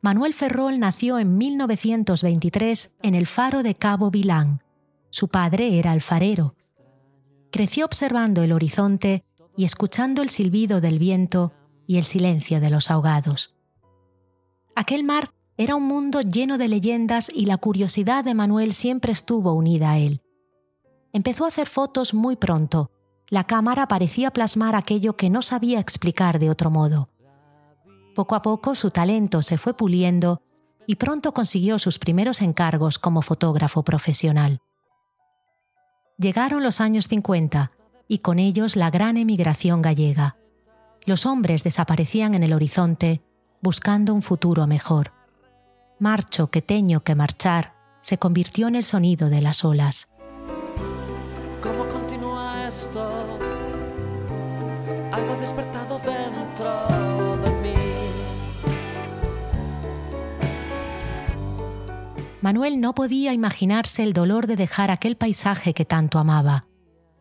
Manuel 0.00 0.34
Ferrol 0.34 0.78
nació 0.80 1.18
en 1.18 1.38
1923 1.38 2.96
en 3.02 3.14
el 3.14 3.26
faro 3.26 3.62
de 3.62 3.74
Cabo 3.74 4.10
Vilán. 4.10 4.65
Su 5.16 5.28
padre 5.28 5.78
era 5.78 5.92
alfarero. 5.92 6.54
Creció 7.50 7.86
observando 7.86 8.42
el 8.42 8.52
horizonte 8.52 9.24
y 9.56 9.64
escuchando 9.64 10.20
el 10.20 10.28
silbido 10.28 10.82
del 10.82 10.98
viento 10.98 11.54
y 11.86 11.96
el 11.96 12.04
silencio 12.04 12.60
de 12.60 12.68
los 12.68 12.90
ahogados. 12.90 13.56
Aquel 14.74 15.04
mar 15.04 15.30
era 15.56 15.74
un 15.74 15.84
mundo 15.84 16.20
lleno 16.20 16.58
de 16.58 16.68
leyendas 16.68 17.32
y 17.34 17.46
la 17.46 17.56
curiosidad 17.56 18.24
de 18.24 18.34
Manuel 18.34 18.74
siempre 18.74 19.10
estuvo 19.10 19.54
unida 19.54 19.92
a 19.92 19.98
él. 19.98 20.20
Empezó 21.14 21.46
a 21.46 21.48
hacer 21.48 21.66
fotos 21.66 22.12
muy 22.12 22.36
pronto. 22.36 22.90
La 23.30 23.44
cámara 23.44 23.88
parecía 23.88 24.30
plasmar 24.32 24.74
aquello 24.74 25.16
que 25.16 25.30
no 25.30 25.40
sabía 25.40 25.80
explicar 25.80 26.38
de 26.38 26.50
otro 26.50 26.70
modo. 26.70 27.08
Poco 28.14 28.34
a 28.34 28.42
poco 28.42 28.74
su 28.74 28.90
talento 28.90 29.40
se 29.40 29.56
fue 29.56 29.72
puliendo 29.72 30.42
y 30.86 30.96
pronto 30.96 31.32
consiguió 31.32 31.78
sus 31.78 31.98
primeros 31.98 32.42
encargos 32.42 32.98
como 32.98 33.22
fotógrafo 33.22 33.82
profesional. 33.82 34.60
Llegaron 36.18 36.62
los 36.62 36.80
años 36.80 37.08
50 37.08 37.72
y 38.08 38.18
con 38.18 38.38
ellos 38.38 38.74
la 38.74 38.90
gran 38.90 39.18
emigración 39.18 39.82
gallega. 39.82 40.36
Los 41.04 41.26
hombres 41.26 41.62
desaparecían 41.62 42.34
en 42.34 42.42
el 42.42 42.54
horizonte 42.54 43.20
buscando 43.60 44.14
un 44.14 44.22
futuro 44.22 44.66
mejor. 44.66 45.12
Marcho 45.98 46.50
que 46.50 46.62
teño 46.62 47.00
que 47.00 47.14
marchar 47.14 47.74
se 48.00 48.16
convirtió 48.16 48.66
en 48.68 48.76
el 48.76 48.82
sonido 48.82 49.28
de 49.28 49.42
las 49.42 49.62
olas. 49.62 50.14
¿Cómo 51.60 51.86
continúa 51.86 52.66
esto? 52.66 53.38
Algo 55.12 55.36
despertado 55.38 55.95
Manuel 62.42 62.80
no 62.80 62.94
podía 62.94 63.32
imaginarse 63.32 64.02
el 64.02 64.12
dolor 64.12 64.46
de 64.46 64.56
dejar 64.56 64.90
aquel 64.90 65.16
paisaje 65.16 65.74
que 65.74 65.84
tanto 65.84 66.18
amaba. 66.18 66.66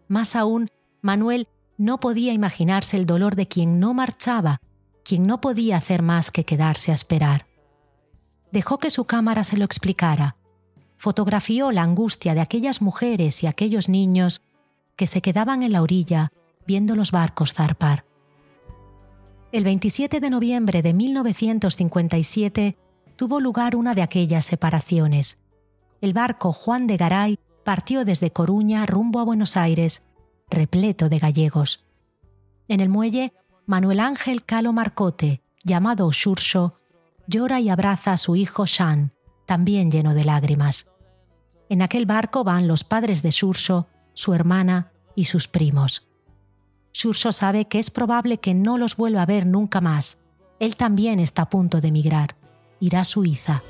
Más 0.07 0.35
aún, 0.35 0.69
Manuel 1.01 1.47
no 1.77 1.99
podía 1.99 2.33
imaginarse 2.33 2.97
el 2.97 3.05
dolor 3.05 3.35
de 3.35 3.47
quien 3.47 3.79
no 3.79 3.93
marchaba, 3.93 4.61
quien 5.03 5.25
no 5.25 5.41
podía 5.41 5.77
hacer 5.77 6.01
más 6.01 6.31
que 6.31 6.45
quedarse 6.45 6.91
a 6.91 6.95
esperar 6.95 7.45
dejó 8.55 8.77
que 8.77 8.89
su 8.89 9.03
cámara 9.03 9.43
se 9.43 9.57
lo 9.57 9.65
explicara. 9.65 10.37
Fotografió 10.97 11.73
la 11.73 11.83
angustia 11.83 12.33
de 12.33 12.39
aquellas 12.39 12.81
mujeres 12.81 13.43
y 13.43 13.47
aquellos 13.47 13.89
niños 13.89 14.41
que 14.95 15.07
se 15.07 15.21
quedaban 15.21 15.61
en 15.61 15.73
la 15.73 15.81
orilla 15.81 16.31
viendo 16.65 16.95
los 16.95 17.11
barcos 17.11 17.53
zarpar. 17.53 18.05
El 19.51 19.65
27 19.65 20.21
de 20.21 20.29
noviembre 20.29 20.81
de 20.81 20.93
1957 20.93 22.77
tuvo 23.15 23.39
lugar 23.39 23.75
una 23.75 23.95
de 23.95 24.01
aquellas 24.01 24.45
separaciones. 24.45 25.41
El 26.01 26.13
barco 26.13 26.53
Juan 26.53 26.87
de 26.87 26.97
Garay 26.97 27.39
partió 27.63 28.05
desde 28.05 28.31
Coruña 28.31 28.85
rumbo 28.85 29.19
a 29.19 29.23
Buenos 29.23 29.57
Aires, 29.57 30.05
repleto 30.49 31.09
de 31.09 31.19
gallegos. 31.19 31.85
En 32.67 32.79
el 32.79 32.89
muelle, 32.89 33.33
Manuel 33.65 33.99
Ángel 33.99 34.43
Calo 34.45 34.73
Marcote, 34.73 35.41
llamado 35.63 36.11
Xurxo, 36.11 36.79
llora 37.27 37.59
y 37.59 37.69
abraza 37.69 38.13
a 38.13 38.17
su 38.17 38.35
hijo 38.35 38.65
Shan, 38.65 39.13
también 39.45 39.91
lleno 39.91 40.13
de 40.13 40.25
lágrimas. 40.25 40.91
En 41.69 41.81
aquel 41.81 42.05
barco 42.05 42.43
van 42.43 42.67
los 42.67 42.83
padres 42.83 43.23
de 43.23 43.31
Surso, 43.31 43.87
su 44.13 44.33
hermana 44.33 44.91
y 45.15 45.25
sus 45.25 45.47
primos. 45.47 46.07
Surso 46.91 47.31
sabe 47.31 47.65
que 47.65 47.79
es 47.79 47.89
probable 47.89 48.37
que 48.37 48.53
no 48.53 48.77
los 48.77 48.95
vuelva 48.95 49.23
a 49.23 49.25
ver 49.25 49.45
nunca 49.45 49.81
más. 49.81 50.21
Él 50.59 50.75
también 50.75 51.19
está 51.19 51.43
a 51.43 51.49
punto 51.49 51.81
de 51.81 51.87
emigrar. 51.89 52.35
Irá 52.85 52.99
a 52.99 53.03
Suiza. 53.03 53.63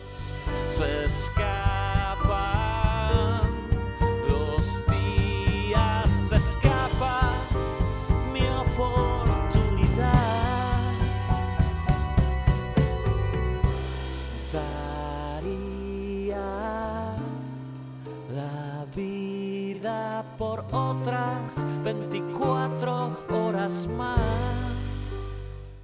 por 20.37 20.65
otras 20.71 21.55
24 21.83 23.17
horas 23.29 23.87
más. 23.97 24.19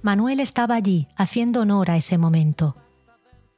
Manuel 0.02 0.40
estaba 0.40 0.74
allí, 0.74 1.06
haciendo 1.16 1.60
honor 1.60 1.90
a 1.90 1.96
ese 1.96 2.18
momento. 2.18 2.74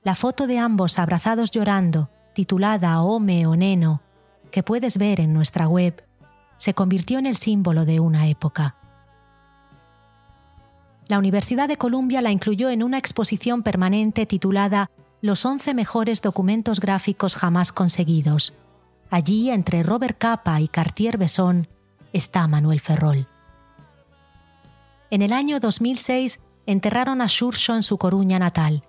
La 0.04 0.14
foto 0.14 0.46
de 0.46 0.58
ambos 0.58 0.98
abrazados 0.98 1.50
llorando, 1.50 2.10
titulada 2.34 3.00
Ome 3.00 3.46
o 3.46 3.56
Neno, 3.56 4.02
que 4.50 4.62
puedes 4.62 4.98
ver 4.98 5.18
en 5.18 5.32
nuestra 5.32 5.66
web, 5.66 6.04
se 6.58 6.74
convirtió 6.74 7.18
en 7.18 7.26
el 7.26 7.36
símbolo 7.36 7.86
de 7.86 8.00
una 8.00 8.28
época. 8.28 8.76
La 11.08 11.18
Universidad 11.18 11.68
de 11.68 11.78
Columbia 11.78 12.20
la 12.20 12.30
incluyó 12.30 12.70
en 12.70 12.82
una 12.82 12.98
exposición 12.98 13.62
permanente 13.62 14.26
titulada 14.26 14.90
Los 15.22 15.44
11 15.44 15.72
mejores 15.74 16.20
documentos 16.22 16.80
gráficos 16.80 17.34
jamás 17.34 17.72
conseguidos, 17.72 18.52
Allí, 19.10 19.50
entre 19.50 19.82
Robert 19.82 20.18
Capa 20.18 20.60
y 20.60 20.68
Cartier-Bresson, 20.68 21.68
está 22.12 22.46
Manuel 22.48 22.80
Ferrol. 22.80 23.28
En 25.10 25.22
el 25.22 25.32
año 25.32 25.60
2006 25.60 26.40
enterraron 26.66 27.20
a 27.20 27.28
Xurxo 27.28 27.74
en 27.74 27.82
su 27.82 27.96
Coruña 27.96 28.38
natal. 28.38 28.82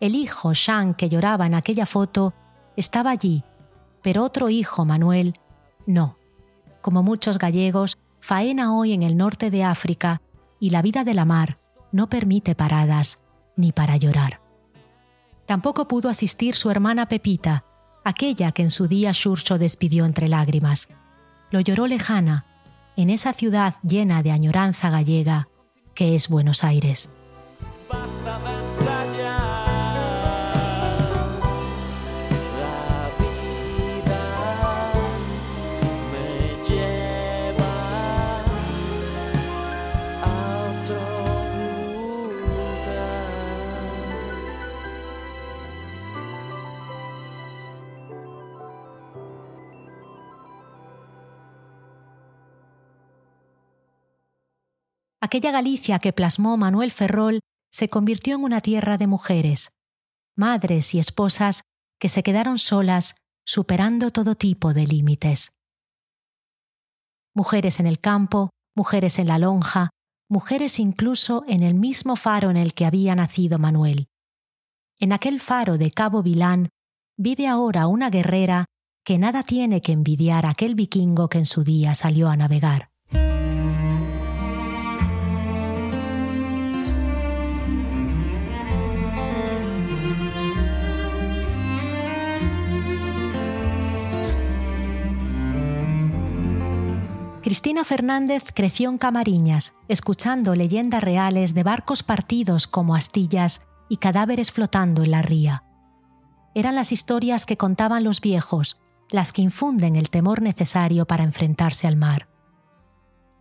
El 0.00 0.14
hijo, 0.14 0.52
Jean, 0.52 0.94
que 0.94 1.08
lloraba 1.08 1.46
en 1.46 1.54
aquella 1.54 1.86
foto, 1.86 2.34
estaba 2.76 3.10
allí, 3.10 3.44
pero 4.02 4.22
otro 4.22 4.50
hijo, 4.50 4.84
Manuel, 4.84 5.34
no. 5.86 6.18
Como 6.82 7.02
muchos 7.02 7.38
gallegos, 7.38 7.98
faena 8.20 8.76
hoy 8.76 8.92
en 8.92 9.02
el 9.02 9.16
norte 9.16 9.50
de 9.50 9.64
África 9.64 10.20
y 10.60 10.70
la 10.70 10.82
vida 10.82 11.04
de 11.04 11.14
la 11.14 11.24
mar 11.24 11.58
no 11.92 12.08
permite 12.08 12.54
paradas 12.54 13.24
ni 13.56 13.72
para 13.72 13.96
llorar. 13.96 14.40
Tampoco 15.46 15.88
pudo 15.88 16.08
asistir 16.08 16.54
su 16.54 16.70
hermana 16.70 17.06
Pepita, 17.08 17.64
aquella 18.04 18.52
que 18.52 18.62
en 18.62 18.70
su 18.70 18.88
día 18.88 19.14
Xurxo 19.14 19.58
despidió 19.58 20.04
entre 20.04 20.28
lágrimas. 20.28 20.88
Lo 21.50 21.60
lloró 21.60 21.86
lejana, 21.86 22.44
en 22.96 23.10
esa 23.10 23.32
ciudad 23.32 23.74
llena 23.82 24.22
de 24.22 24.32
añoranza 24.32 24.90
gallega 24.90 25.48
que 25.94 26.14
es 26.14 26.28
Buenos 26.28 26.62
Aires. 26.62 27.08
Aquella 55.26 55.50
Galicia 55.50 55.98
que 55.98 56.12
plasmó 56.12 56.56
Manuel 56.56 56.92
Ferrol 56.92 57.40
se 57.72 57.88
convirtió 57.88 58.36
en 58.36 58.44
una 58.44 58.60
tierra 58.60 58.96
de 58.96 59.08
mujeres, 59.08 59.76
madres 60.36 60.94
y 60.94 61.00
esposas 61.00 61.62
que 61.98 62.08
se 62.08 62.22
quedaron 62.22 62.58
solas, 62.58 63.16
superando 63.44 64.12
todo 64.12 64.36
tipo 64.36 64.72
de 64.72 64.86
límites. 64.86 65.58
Mujeres 67.34 67.80
en 67.80 67.88
el 67.88 67.98
campo, 67.98 68.50
mujeres 68.76 69.18
en 69.18 69.26
la 69.26 69.38
lonja, 69.38 69.90
mujeres 70.30 70.78
incluso 70.78 71.42
en 71.48 71.64
el 71.64 71.74
mismo 71.74 72.14
faro 72.14 72.48
en 72.50 72.56
el 72.56 72.72
que 72.72 72.86
había 72.86 73.16
nacido 73.16 73.58
Manuel. 73.58 74.06
En 75.00 75.12
aquel 75.12 75.40
faro 75.40 75.76
de 75.76 75.90
Cabo 75.90 76.22
Vilán 76.22 76.68
vive 77.18 77.48
ahora 77.48 77.88
una 77.88 78.10
guerrera 78.10 78.66
que 79.04 79.18
nada 79.18 79.42
tiene 79.42 79.82
que 79.82 79.90
envidiar 79.90 80.46
a 80.46 80.50
aquel 80.50 80.76
vikingo 80.76 81.28
que 81.28 81.38
en 81.38 81.46
su 81.46 81.64
día 81.64 81.96
salió 81.96 82.28
a 82.28 82.36
navegar. 82.36 82.90
Cristina 97.46 97.84
Fernández 97.84 98.42
creció 98.52 98.90
en 98.90 98.98
Camariñas, 98.98 99.74
escuchando 99.86 100.56
leyendas 100.56 101.00
reales 101.00 101.54
de 101.54 101.62
barcos 101.62 102.02
partidos 102.02 102.66
como 102.66 102.96
astillas 102.96 103.62
y 103.88 103.98
cadáveres 103.98 104.50
flotando 104.50 105.04
en 105.04 105.12
la 105.12 105.22
ría. 105.22 105.62
Eran 106.56 106.74
las 106.74 106.90
historias 106.90 107.46
que 107.46 107.56
contaban 107.56 108.02
los 108.02 108.20
viejos, 108.20 108.80
las 109.10 109.32
que 109.32 109.42
infunden 109.42 109.94
el 109.94 110.10
temor 110.10 110.42
necesario 110.42 111.06
para 111.06 111.22
enfrentarse 111.22 111.86
al 111.86 111.94
mar. 111.94 112.26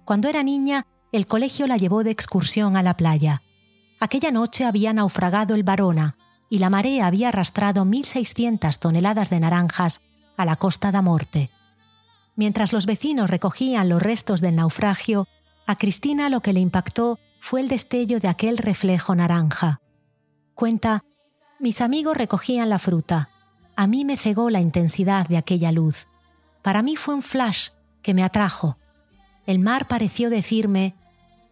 Cuando 0.04 0.30
era 0.30 0.44
niña, 0.44 0.86
el 1.12 1.26
colegio 1.26 1.66
la 1.66 1.78
llevó 1.78 2.04
de 2.04 2.12
excursión 2.12 2.78
a 2.78 2.84
la 2.84 2.98
playa. 2.98 3.42
Aquella 4.00 4.30
noche 4.30 4.66
había 4.66 4.94
naufragado 4.94 5.56
el 5.56 5.64
Varona 5.64 6.16
y 6.48 6.60
la 6.60 6.70
marea 6.70 7.08
había 7.08 7.30
arrastrado 7.30 7.86
1.600 7.86 8.78
toneladas 8.78 9.32
de 9.32 9.40
naranjas 9.40 10.04
a 10.38 10.46
la 10.46 10.58
costa 10.58 10.92
da 10.92 11.02
Morte. 11.02 11.50
Mientras 12.36 12.74
los 12.74 12.86
vecinos 12.86 13.30
recogían 13.30 13.90
los 13.90 14.02
restos 14.02 14.42
del 14.42 14.56
naufragio, 14.56 15.28
a 15.66 15.76
Cristina 15.76 16.30
lo 16.30 16.42
que 16.42 16.54
le 16.54 16.60
impactó 16.60 17.20
fue 17.40 17.62
el 17.62 17.70
destello 17.70 18.20
de 18.20 18.28
aquel 18.28 18.58
reflejo 18.58 19.16
naranja. 19.16 19.80
Cuenta, 20.54 21.04
mis 21.60 21.82
amigos 21.82 22.18
recogían 22.18 22.70
la 22.70 22.80
fruta. 22.80 23.30
A 23.76 23.88
mí 23.88 24.06
me 24.06 24.18
cegó 24.18 24.50
la 24.50 24.62
intensidad 24.62 25.28
de 25.28 25.38
aquella 25.38 25.72
luz. 25.72 26.08
Para 26.62 26.82
mí 26.82 26.96
fue 26.96 27.16
un 27.16 27.22
flash 27.22 27.70
que 28.02 28.14
me 28.14 28.24
atrajo. 28.24 28.78
El 29.46 29.60
mar 29.60 29.88
pareció 29.88 30.30
decirme, 30.30 30.96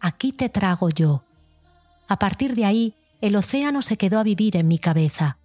aquí 0.00 0.32
te 0.32 0.48
trago 0.48 0.90
yo. 0.90 1.24
A 2.08 2.18
partir 2.18 2.54
de 2.54 2.64
ahí, 2.64 2.94
el 3.20 3.36
océano 3.36 3.80
se 3.80 3.96
quedó 3.96 4.18
a 4.18 4.24
vivir 4.24 4.56
en 4.56 4.68
mi 4.68 4.78
cabeza. 4.78 5.38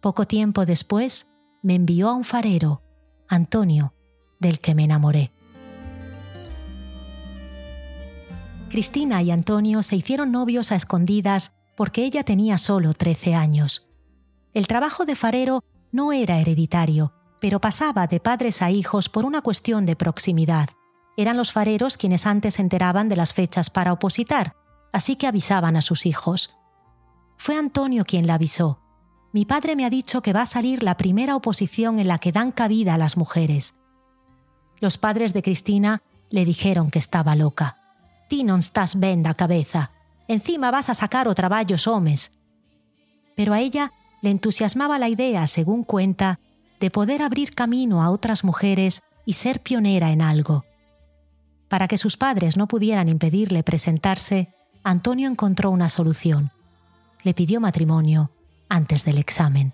Poco 0.00 0.26
tiempo 0.26 0.66
después, 0.66 1.28
me 1.62 1.74
envió 1.74 2.10
a 2.10 2.14
un 2.14 2.24
farero, 2.24 2.82
Antonio, 3.26 3.93
del 4.44 4.60
que 4.60 4.74
me 4.74 4.84
enamoré. 4.84 5.32
Cristina 8.68 9.22
y 9.22 9.30
Antonio 9.30 9.82
se 9.82 9.96
hicieron 9.96 10.32
novios 10.32 10.70
a 10.70 10.76
escondidas 10.76 11.54
porque 11.76 12.04
ella 12.04 12.24
tenía 12.24 12.58
solo 12.58 12.92
13 12.92 13.34
años. 13.34 13.88
El 14.52 14.66
trabajo 14.66 15.06
de 15.06 15.16
farero 15.16 15.64
no 15.92 16.12
era 16.12 16.38
hereditario, 16.40 17.12
pero 17.40 17.60
pasaba 17.60 18.06
de 18.06 18.20
padres 18.20 18.62
a 18.62 18.70
hijos 18.70 19.08
por 19.08 19.24
una 19.24 19.40
cuestión 19.40 19.86
de 19.86 19.96
proximidad. 19.96 20.68
Eran 21.16 21.36
los 21.36 21.52
fareros 21.52 21.96
quienes 21.96 22.26
antes 22.26 22.54
se 22.54 22.62
enteraban 22.62 23.08
de 23.08 23.16
las 23.16 23.32
fechas 23.32 23.70
para 23.70 23.92
opositar, 23.92 24.54
así 24.92 25.16
que 25.16 25.26
avisaban 25.26 25.76
a 25.76 25.82
sus 25.82 26.04
hijos. 26.04 26.50
Fue 27.38 27.56
Antonio 27.56 28.04
quien 28.04 28.26
la 28.26 28.34
avisó. 28.34 28.80
Mi 29.32 29.46
padre 29.46 29.74
me 29.74 29.84
ha 29.84 29.90
dicho 29.90 30.20
que 30.20 30.32
va 30.32 30.42
a 30.42 30.46
salir 30.46 30.82
la 30.82 30.96
primera 30.96 31.34
oposición 31.34 31.98
en 31.98 32.08
la 32.08 32.18
que 32.18 32.32
dan 32.32 32.52
cabida 32.52 32.94
a 32.94 32.98
las 32.98 33.16
mujeres. 33.16 33.78
Los 34.84 34.98
padres 34.98 35.32
de 35.32 35.40
Cristina 35.40 36.02
le 36.28 36.44
dijeron 36.44 36.90
que 36.90 36.98
estaba 36.98 37.34
loca. 37.34 37.78
Ti 38.28 38.44
non 38.44 38.60
estás 38.60 39.00
ben 39.00 39.24
da 39.24 39.32
cabeza. 39.32 39.96
Encima 40.28 40.68
vas 40.68 40.92
a 40.92 40.94
sacar 40.94 41.24
o 41.24 41.32
traballos 41.32 41.88
homes. 41.88 42.36
Pero 43.32 43.56
a 43.56 43.64
ella 43.64 43.96
le 44.20 44.28
entusiasmaba 44.28 45.00
la 45.00 45.08
idea, 45.08 45.48
según 45.48 45.88
cuenta, 45.88 46.36
de 46.84 46.92
poder 46.92 47.24
abrir 47.24 47.56
camino 47.56 48.04
a 48.04 48.12
otras 48.12 48.44
mujeres 48.44 49.00
y 49.24 49.40
ser 49.40 49.64
pionera 49.64 50.12
en 50.12 50.20
algo. 50.20 50.68
Para 51.72 51.88
que 51.88 51.96
sus 51.96 52.20
padres 52.20 52.58
no 52.60 52.68
pudieran 52.68 53.08
impedirle 53.08 53.64
presentarse, 53.64 54.52
Antonio 54.84 55.32
encontró 55.32 55.70
una 55.70 55.88
solución. 55.88 56.52
Le 57.24 57.32
pidió 57.32 57.56
matrimonio 57.56 58.36
antes 58.68 59.08
del 59.08 59.16
examen. 59.16 59.72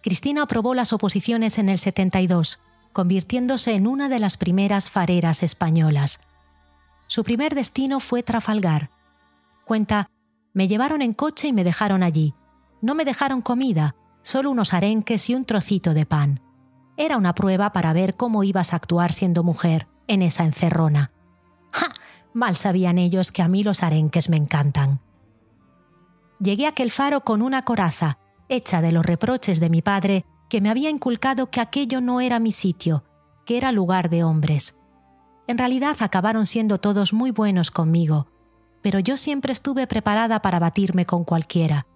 Cristina 0.00 0.46
aprobó 0.46 0.78
las 0.78 0.92
oposiciones 0.92 1.58
en 1.58 1.70
el 1.70 1.78
72 1.78 2.62
convirtiéndose 2.96 3.74
en 3.74 3.86
una 3.86 4.08
de 4.08 4.18
las 4.18 4.38
primeras 4.38 4.88
fareras 4.88 5.42
españolas. 5.42 6.18
Su 7.08 7.24
primer 7.24 7.54
destino 7.54 8.00
fue 8.00 8.22
Trafalgar. 8.22 8.88
Cuenta, 9.66 10.08
me 10.54 10.66
llevaron 10.66 11.02
en 11.02 11.12
coche 11.12 11.48
y 11.48 11.52
me 11.52 11.62
dejaron 11.62 12.02
allí. 12.02 12.32
No 12.80 12.94
me 12.94 13.04
dejaron 13.04 13.42
comida, 13.42 13.96
solo 14.22 14.50
unos 14.50 14.72
arenques 14.72 15.28
y 15.28 15.34
un 15.34 15.44
trocito 15.44 15.92
de 15.92 16.06
pan. 16.06 16.40
Era 16.96 17.18
una 17.18 17.34
prueba 17.34 17.70
para 17.74 17.92
ver 17.92 18.14
cómo 18.14 18.44
ibas 18.44 18.72
a 18.72 18.76
actuar 18.76 19.12
siendo 19.12 19.42
mujer 19.42 19.88
en 20.08 20.22
esa 20.22 20.44
encerrona. 20.44 21.10
¡Ja! 21.72 21.92
Mal 22.32 22.56
sabían 22.56 22.96
ellos 22.96 23.30
que 23.30 23.42
a 23.42 23.48
mí 23.48 23.62
los 23.62 23.82
arenques 23.82 24.30
me 24.30 24.38
encantan. 24.38 25.00
Llegué 26.40 26.64
a 26.64 26.70
aquel 26.70 26.90
faro 26.90 27.24
con 27.24 27.42
una 27.42 27.60
coraza, 27.60 28.16
hecha 28.48 28.80
de 28.80 28.92
los 28.92 29.04
reproches 29.04 29.60
de 29.60 29.68
mi 29.68 29.82
padre 29.82 30.24
que 30.48 30.60
me 30.60 30.70
había 30.70 30.90
inculcado 30.90 31.50
que 31.50 31.60
aquello 31.60 32.00
no 32.00 32.20
era 32.20 32.38
mi 32.38 32.52
sitio, 32.52 33.04
que 33.44 33.56
era 33.56 33.72
lugar 33.72 34.10
de 34.10 34.24
hombres. 34.24 34.78
En 35.46 35.58
realidad 35.58 35.96
acabaron 36.00 36.46
siendo 36.46 36.78
todos 36.78 37.12
muy 37.12 37.30
buenos 37.30 37.70
conmigo, 37.70 38.26
pero 38.82 38.98
yo 38.98 39.16
siempre 39.16 39.52
estuve 39.52 39.86
preparada 39.86 40.42
para 40.42 40.58
batirme 40.58 41.06
con 41.06 41.24
cualquiera. 41.24 41.86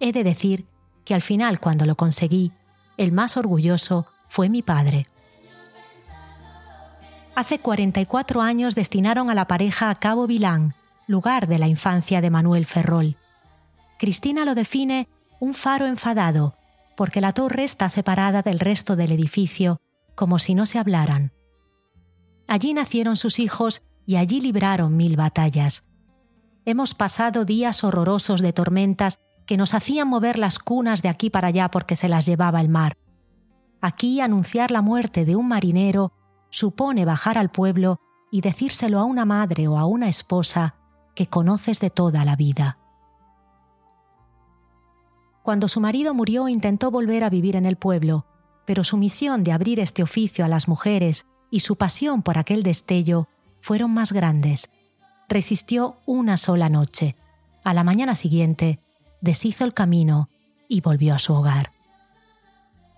He 0.00 0.12
de 0.12 0.24
decir 0.24 0.66
que 1.04 1.14
al 1.14 1.22
final, 1.22 1.60
cuando 1.60 1.86
lo 1.86 1.96
conseguí, 1.96 2.52
el 2.96 3.12
más 3.12 3.36
orgulloso 3.36 4.06
fue 4.28 4.48
mi 4.48 4.62
padre. 4.62 5.06
Hace 7.34 7.58
44 7.58 8.40
años 8.40 8.74
destinaron 8.74 9.28
a 9.28 9.34
la 9.34 9.46
pareja 9.46 9.90
a 9.90 9.94
Cabo 9.96 10.26
Vilán, 10.26 10.74
lugar 11.06 11.46
de 11.46 11.58
la 11.58 11.68
infancia 11.68 12.20
de 12.20 12.30
Manuel 12.30 12.64
Ferrol. 12.64 13.16
Cristina 13.98 14.44
lo 14.44 14.54
define 14.54 15.08
un 15.38 15.54
faro 15.54 15.86
enfadado, 15.86 16.56
porque 16.96 17.20
la 17.20 17.32
torre 17.32 17.64
está 17.64 17.88
separada 17.88 18.42
del 18.42 18.58
resto 18.58 18.96
del 18.96 19.12
edificio, 19.12 19.80
como 20.14 20.38
si 20.38 20.54
no 20.54 20.66
se 20.66 20.78
hablaran. 20.78 21.32
Allí 22.48 22.74
nacieron 22.74 23.16
sus 23.16 23.38
hijos 23.38 23.82
y 24.06 24.16
allí 24.16 24.40
libraron 24.40 24.96
mil 24.96 25.16
batallas. 25.16 25.86
Hemos 26.64 26.94
pasado 26.94 27.44
días 27.44 27.84
horrorosos 27.84 28.40
de 28.40 28.52
tormentas 28.52 29.18
que 29.46 29.56
nos 29.56 29.74
hacían 29.74 30.08
mover 30.08 30.38
las 30.38 30.58
cunas 30.58 31.02
de 31.02 31.08
aquí 31.08 31.30
para 31.30 31.48
allá 31.48 31.70
porque 31.70 31.96
se 31.96 32.08
las 32.08 32.26
llevaba 32.26 32.60
el 32.60 32.68
mar. 32.68 32.96
Aquí 33.80 34.20
anunciar 34.20 34.70
la 34.70 34.82
muerte 34.82 35.24
de 35.24 35.36
un 35.36 35.48
marinero 35.48 36.12
supone 36.50 37.04
bajar 37.04 37.38
al 37.38 37.50
pueblo 37.50 38.00
y 38.32 38.40
decírselo 38.40 38.98
a 38.98 39.04
una 39.04 39.24
madre 39.24 39.68
o 39.68 39.78
a 39.78 39.86
una 39.86 40.08
esposa 40.08 40.74
que 41.14 41.28
conoces 41.28 41.78
de 41.80 41.90
toda 41.90 42.24
la 42.24 42.36
vida. 42.36 42.78
Cuando 45.46 45.68
su 45.68 45.80
marido 45.80 46.12
murió 46.12 46.48
intentó 46.48 46.90
volver 46.90 47.22
a 47.22 47.30
vivir 47.30 47.54
en 47.54 47.66
el 47.66 47.76
pueblo, 47.76 48.26
pero 48.64 48.82
su 48.82 48.96
misión 48.96 49.44
de 49.44 49.52
abrir 49.52 49.78
este 49.78 50.02
oficio 50.02 50.44
a 50.44 50.48
las 50.48 50.66
mujeres 50.66 51.24
y 51.52 51.60
su 51.60 51.76
pasión 51.76 52.24
por 52.24 52.36
aquel 52.36 52.64
destello 52.64 53.28
fueron 53.60 53.94
más 53.94 54.10
grandes. 54.10 54.70
Resistió 55.28 56.00
una 56.04 56.36
sola 56.36 56.68
noche. 56.68 57.14
A 57.62 57.74
la 57.74 57.84
mañana 57.84 58.16
siguiente, 58.16 58.80
deshizo 59.20 59.64
el 59.64 59.72
camino 59.72 60.30
y 60.68 60.80
volvió 60.80 61.14
a 61.14 61.20
su 61.20 61.32
hogar. 61.32 61.70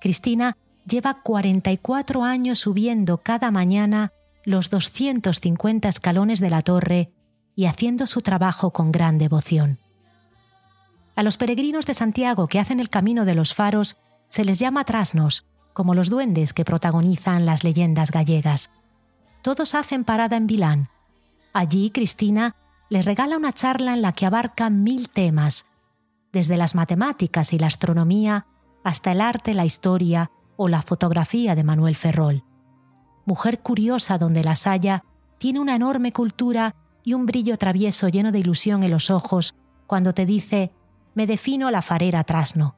Cristina 0.00 0.56
lleva 0.86 1.20
44 1.22 2.24
años 2.24 2.60
subiendo 2.60 3.18
cada 3.18 3.50
mañana 3.50 4.10
los 4.44 4.70
250 4.70 5.86
escalones 5.86 6.40
de 6.40 6.48
la 6.48 6.62
torre 6.62 7.12
y 7.54 7.66
haciendo 7.66 8.06
su 8.06 8.22
trabajo 8.22 8.70
con 8.70 8.90
gran 8.90 9.18
devoción. 9.18 9.78
A 11.18 11.24
los 11.24 11.36
peregrinos 11.36 11.84
de 11.84 11.94
Santiago 11.94 12.46
que 12.46 12.60
hacen 12.60 12.78
el 12.78 12.90
camino 12.90 13.24
de 13.24 13.34
los 13.34 13.52
faros 13.52 13.96
se 14.28 14.44
les 14.44 14.60
llama 14.60 14.84
trasnos, 14.84 15.46
como 15.72 15.96
los 15.96 16.10
duendes 16.10 16.52
que 16.52 16.64
protagonizan 16.64 17.44
las 17.44 17.64
leyendas 17.64 18.12
gallegas. 18.12 18.70
Todos 19.42 19.74
hacen 19.74 20.04
parada 20.04 20.36
en 20.36 20.46
Vilán. 20.46 20.90
Allí 21.52 21.90
Cristina 21.90 22.54
les 22.88 23.04
regala 23.04 23.36
una 23.36 23.52
charla 23.52 23.94
en 23.94 24.02
la 24.02 24.12
que 24.12 24.26
abarca 24.26 24.70
mil 24.70 25.08
temas, 25.08 25.64
desde 26.30 26.56
las 26.56 26.76
matemáticas 26.76 27.52
y 27.52 27.58
la 27.58 27.66
astronomía 27.66 28.46
hasta 28.84 29.10
el 29.10 29.20
arte, 29.20 29.54
la 29.54 29.64
historia 29.64 30.30
o 30.56 30.68
la 30.68 30.82
fotografía 30.82 31.56
de 31.56 31.64
Manuel 31.64 31.96
Ferrol. 31.96 32.44
Mujer 33.26 33.58
curiosa 33.58 34.18
donde 34.18 34.44
las 34.44 34.68
haya, 34.68 35.02
tiene 35.38 35.58
una 35.58 35.74
enorme 35.74 36.12
cultura 36.12 36.76
y 37.02 37.14
un 37.14 37.26
brillo 37.26 37.58
travieso 37.58 38.06
lleno 38.06 38.30
de 38.30 38.38
ilusión 38.38 38.84
en 38.84 38.92
los 38.92 39.10
ojos 39.10 39.56
cuando 39.88 40.12
te 40.12 40.24
dice, 40.26 40.70
me 41.18 41.26
defino 41.26 41.72
la 41.72 41.82
farera 41.82 42.22
trasno. 42.22 42.76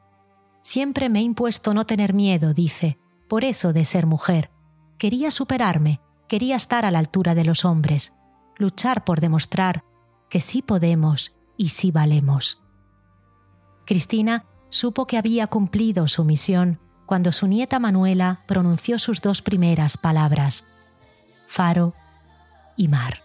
Siempre 0.63 1.11
me 1.11 1.19
he 1.19 1.23
impuesto 1.23 1.75
no 1.75 1.85
tener 1.85 2.15
miedo, 2.15 2.55
dice, 2.55 2.99
por 3.29 3.45
eso 3.45 3.75
de 3.75 3.85
ser 3.85 4.07
mujer. 4.07 4.51
Quería 4.97 5.31
superarme, 5.31 6.01
quería 6.27 6.57
estar 6.57 6.87
a 6.87 6.91
la 6.91 7.01
altura 7.01 7.35
de 7.35 7.45
los 7.45 7.67
hombres, 7.67 8.17
luchar 8.57 9.05
por 9.05 9.21
demostrar 9.21 9.85
que 10.31 10.41
sí 10.41 10.63
podemos 10.63 11.37
y 11.59 11.69
sí 11.69 11.91
valemos. 11.91 12.63
Cristina 13.85 14.47
supo 14.71 15.07
que 15.07 15.19
había 15.19 15.47
cumplido 15.49 16.09
su 16.09 16.25
misión 16.25 16.81
cuando 17.05 17.33
su 17.33 17.47
nieta 17.47 17.79
Manuela 17.79 18.41
pronunció 18.47 18.99
sus 18.99 19.21
dos 19.21 19.43
primeras 19.43 19.99
palabras, 19.99 20.65
faro 21.47 21.93
y 22.75 22.89
mar. 22.89 23.21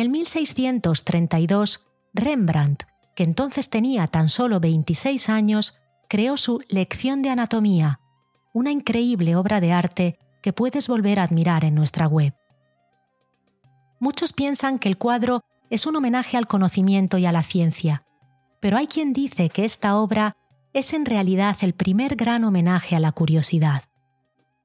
El 0.00 0.08
1632, 0.08 1.86
Rembrandt, 2.14 2.84
que 3.14 3.24
entonces 3.24 3.70
tenía 3.70 4.06
tan 4.06 4.28
solo 4.28 4.60
26 4.60 5.28
años, 5.28 5.78
creó 6.08 6.36
su 6.36 6.62
Lección 6.68 7.22
de 7.22 7.30
Anatomía, 7.30 8.00
una 8.52 8.70
increíble 8.70 9.36
obra 9.36 9.60
de 9.60 9.72
arte 9.72 10.18
que 10.42 10.52
puedes 10.52 10.88
volver 10.88 11.20
a 11.20 11.24
admirar 11.24 11.64
en 11.64 11.74
nuestra 11.74 12.06
web. 12.06 12.34
Muchos 13.98 14.32
piensan 14.32 14.78
que 14.78 14.88
el 14.88 14.96
cuadro 14.96 15.42
es 15.68 15.86
un 15.86 15.96
homenaje 15.96 16.36
al 16.36 16.46
conocimiento 16.46 17.18
y 17.18 17.26
a 17.26 17.32
la 17.32 17.42
ciencia, 17.42 18.04
pero 18.60 18.76
hay 18.76 18.86
quien 18.86 19.12
dice 19.12 19.50
que 19.50 19.64
esta 19.64 19.96
obra 19.96 20.36
es 20.72 20.92
en 20.94 21.04
realidad 21.04 21.56
el 21.60 21.74
primer 21.74 22.16
gran 22.16 22.44
homenaje 22.44 22.96
a 22.96 23.00
la 23.00 23.12
curiosidad. 23.12 23.84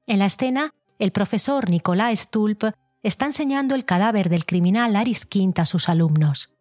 En 0.06 0.20
la 0.20 0.26
escena, 0.26 0.72
el 0.98 1.12
profesor 1.12 1.68
Nicolás 1.68 2.20
Stulp 2.20 2.64
está 3.06 3.24
enseñando 3.24 3.76
el 3.76 3.84
cadáver 3.84 4.28
del 4.28 4.44
criminal 4.44 4.96
Aris 4.96 5.26
Quint 5.26 5.60
a 5.60 5.64
sus 5.64 5.88
alumnos. 5.88 6.52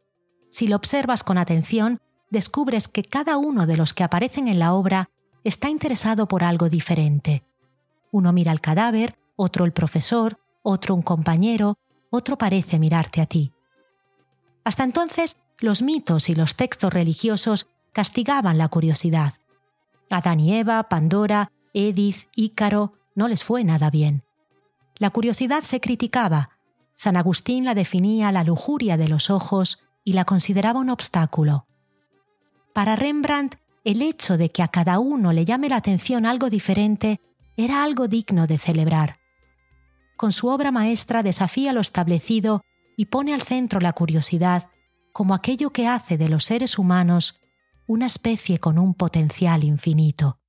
Si 0.52 0.68
lo 0.68 0.76
observas 0.76 1.24
con 1.24 1.39
atención, 1.39 2.00
descubres 2.30 2.88
que 2.88 3.04
cada 3.04 3.38
uno 3.38 3.66
de 3.66 3.78
los 3.78 3.96
que 3.96 4.04
aparecen 4.04 4.48
en 4.48 4.60
la 4.60 4.74
obra 4.74 5.10
está 5.43 5.70
interesado 5.70 6.28
por 6.28 6.43
algo 6.43 6.70
diferente. 6.70 7.43
Uno 8.12 8.32
mira 8.32 8.52
el 8.52 8.62
cadáver, 8.62 9.18
otro 9.36 9.66
el 9.66 9.74
profesor, 9.74 10.39
otro 10.62 10.93
un 10.93 11.02
compañero, 11.02 11.80
otro 12.12 12.38
parece 12.38 12.78
mirarte 12.78 13.22
a 13.22 13.26
ti. 13.26 13.52
Hasta 14.64 14.84
entonces, 14.84 15.38
los 15.58 15.82
mitos 15.82 16.30
y 16.30 16.36
los 16.36 16.56
textos 16.56 16.93
religiosos 16.93 17.66
castigaban 17.91 18.60
la 18.60 18.68
curiosidad. 18.68 19.34
Adán 20.12 20.39
y 20.39 20.54
Eva, 20.54 20.89
Pandora, 20.89 21.52
Edith, 21.74 22.28
Ícaro, 22.36 22.93
no 23.16 23.28
les 23.28 23.43
fue 23.43 23.64
nada 23.64 23.89
bien. 23.89 24.25
La 24.98 25.10
curiosidad 25.10 25.64
se 25.64 25.80
criticaba. 25.80 26.50
San 26.96 27.18
Agustín 27.18 27.66
la 27.66 27.76
definía 27.76 28.32
la 28.32 28.43
lujuria 28.43 28.98
de 28.98 29.08
los 29.08 29.30
ojos 29.30 29.80
y 30.04 30.14
la 30.14 30.26
consideraba 30.26 30.80
un 30.80 30.89
obstáculo. 30.89 31.68
Para 32.74 32.96
Rembrandt, 32.96 33.56
el 33.84 34.02
hecho 34.02 34.38
de 34.38 34.52
que 34.52 34.64
a 34.64 34.68
cada 34.68 35.00
uno 35.00 35.34
le 35.34 35.46
llame 35.46 35.70
la 35.70 35.78
atención 35.78 36.26
algo 36.26 36.50
diferente 36.50 37.22
era 37.58 37.84
algo 37.84 38.08
digno 38.08 38.48
de 38.48 38.58
celebrar. 38.58 39.20
Con 40.18 40.32
su 40.32 40.48
obra 40.48 40.72
maestra 40.72 41.24
desafía 41.24 41.74
lo 41.74 41.82
establecido 41.82 42.62
y 42.98 43.06
pone 43.06 43.34
al 43.34 43.41
centro 43.41 43.80
la 43.80 43.93
curiosidad 43.93 44.70
como 45.12 45.34
aquello 45.34 45.72
que 45.72 45.88
hace 45.88 46.18
de 46.18 46.30
los 46.30 46.46
seres 46.46 46.78
humanos 46.78 47.39
una 47.88 48.06
especie 48.06 48.60
con 48.60 48.78
un 48.78 48.93
potencial 48.93 49.64
infinito. 49.64 50.39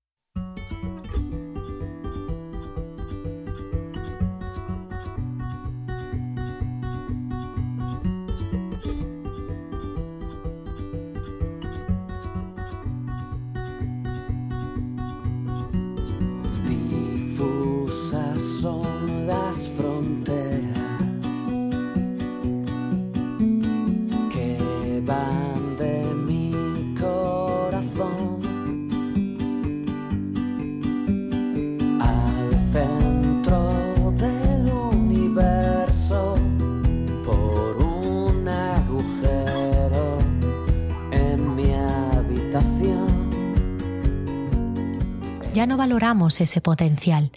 No 45.66 45.76
valoramos 45.76 46.40
ese 46.40 46.60
potencial, 46.60 47.32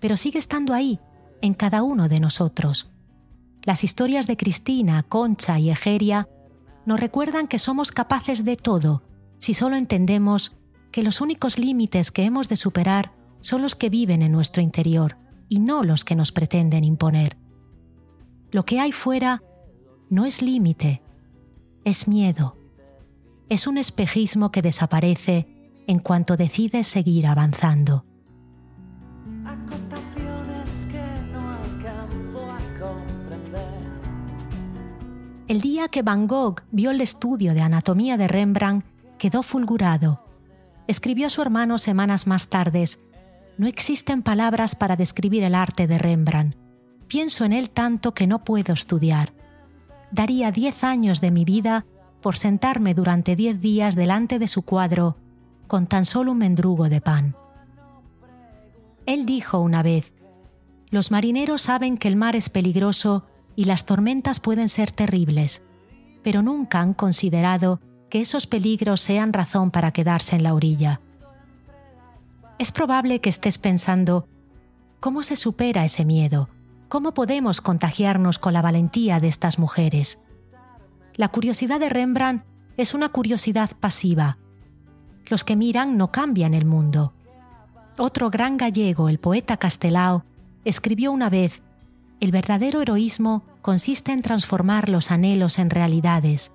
pero 0.00 0.16
sigue 0.16 0.38
estando 0.38 0.72
ahí, 0.72 0.98
en 1.42 1.52
cada 1.52 1.82
uno 1.82 2.08
de 2.08 2.20
nosotros. 2.20 2.90
Las 3.64 3.84
historias 3.84 4.26
de 4.26 4.38
Cristina, 4.38 5.02
Concha 5.02 5.58
y 5.58 5.68
Egeria 5.68 6.26
nos 6.86 6.98
recuerdan 6.98 7.48
que 7.48 7.58
somos 7.58 7.92
capaces 7.92 8.46
de 8.46 8.56
todo 8.56 9.02
si 9.38 9.52
solo 9.52 9.76
entendemos 9.76 10.56
que 10.90 11.02
los 11.02 11.20
únicos 11.20 11.58
límites 11.58 12.10
que 12.10 12.24
hemos 12.24 12.48
de 12.48 12.56
superar 12.56 13.12
son 13.42 13.60
los 13.60 13.76
que 13.76 13.90
viven 13.90 14.22
en 14.22 14.32
nuestro 14.32 14.62
interior 14.62 15.18
y 15.50 15.58
no 15.58 15.84
los 15.84 16.02
que 16.06 16.16
nos 16.16 16.32
pretenden 16.32 16.82
imponer. 16.82 17.36
Lo 18.52 18.64
que 18.64 18.80
hay 18.80 18.92
fuera 18.92 19.42
no 20.08 20.24
es 20.24 20.40
límite, 20.40 21.02
es 21.84 22.08
miedo. 22.08 22.56
Es 23.50 23.66
un 23.66 23.76
espejismo 23.76 24.50
que 24.50 24.62
desaparece 24.62 25.55
en 25.86 25.98
cuanto 26.00 26.36
decides 26.36 26.86
seguir 26.86 27.26
avanzando. 27.26 28.04
El 35.48 35.60
día 35.60 35.88
que 35.88 36.02
Van 36.02 36.26
Gogh 36.26 36.62
vio 36.72 36.90
el 36.90 37.00
estudio 37.00 37.54
de 37.54 37.60
anatomía 37.60 38.16
de 38.16 38.26
Rembrandt, 38.26 38.84
quedó 39.16 39.44
fulgurado. 39.44 40.24
Escribió 40.88 41.28
a 41.28 41.30
su 41.30 41.40
hermano 41.40 41.78
semanas 41.78 42.26
más 42.26 42.48
tarde, 42.48 42.84
no 43.56 43.66
existen 43.66 44.22
palabras 44.22 44.74
para 44.74 44.96
describir 44.96 45.44
el 45.44 45.54
arte 45.54 45.86
de 45.86 45.98
Rembrandt. 45.98 46.56
Pienso 47.06 47.44
en 47.44 47.52
él 47.52 47.70
tanto 47.70 48.12
que 48.12 48.26
no 48.26 48.42
puedo 48.42 48.74
estudiar. 48.74 49.32
Daría 50.10 50.50
diez 50.50 50.82
años 50.82 51.20
de 51.20 51.30
mi 51.30 51.44
vida 51.44 51.86
por 52.20 52.36
sentarme 52.36 52.94
durante 52.94 53.36
diez 53.36 53.60
días 53.60 53.94
delante 53.94 54.38
de 54.40 54.48
su 54.48 54.62
cuadro 54.62 55.16
con 55.66 55.86
tan 55.86 56.04
solo 56.04 56.32
un 56.32 56.38
mendrugo 56.38 56.88
de 56.88 57.00
pan. 57.00 57.36
Él 59.06 59.26
dijo 59.26 59.60
una 59.60 59.82
vez, 59.82 60.12
los 60.90 61.10
marineros 61.10 61.62
saben 61.62 61.98
que 61.98 62.08
el 62.08 62.16
mar 62.16 62.36
es 62.36 62.48
peligroso 62.48 63.24
y 63.54 63.64
las 63.64 63.86
tormentas 63.86 64.40
pueden 64.40 64.68
ser 64.68 64.90
terribles, 64.90 65.62
pero 66.22 66.42
nunca 66.42 66.80
han 66.80 66.94
considerado 66.94 67.80
que 68.08 68.20
esos 68.20 68.46
peligros 68.46 69.00
sean 69.00 69.32
razón 69.32 69.70
para 69.70 69.92
quedarse 69.92 70.36
en 70.36 70.42
la 70.42 70.54
orilla. 70.54 71.00
Es 72.58 72.72
probable 72.72 73.20
que 73.20 73.28
estés 73.28 73.58
pensando, 73.58 74.28
¿cómo 75.00 75.22
se 75.22 75.36
supera 75.36 75.84
ese 75.84 76.04
miedo? 76.04 76.48
¿Cómo 76.88 77.14
podemos 77.14 77.60
contagiarnos 77.60 78.38
con 78.38 78.52
la 78.52 78.62
valentía 78.62 79.20
de 79.20 79.28
estas 79.28 79.58
mujeres? 79.58 80.20
La 81.14 81.28
curiosidad 81.28 81.80
de 81.80 81.88
Rembrandt 81.88 82.44
es 82.76 82.94
una 82.94 83.08
curiosidad 83.08 83.70
pasiva, 83.80 84.38
los 85.26 85.44
que 85.44 85.56
miran 85.56 85.96
no 85.96 86.10
cambian 86.10 86.54
el 86.54 86.64
mundo. 86.64 87.12
Otro 87.98 88.30
gran 88.30 88.56
gallego, 88.56 89.08
el 89.08 89.18
poeta 89.18 89.56
Castelao, 89.56 90.24
escribió 90.64 91.12
una 91.12 91.30
vez, 91.30 91.62
el 92.20 92.30
verdadero 92.30 92.82
heroísmo 92.82 93.42
consiste 93.62 94.12
en 94.12 94.22
transformar 94.22 94.88
los 94.88 95.10
anhelos 95.10 95.58
en 95.58 95.70
realidades, 95.70 96.52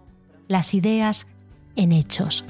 las 0.47 0.74
ideas 0.74 1.28
en 1.76 1.91
hechos. 1.91 2.45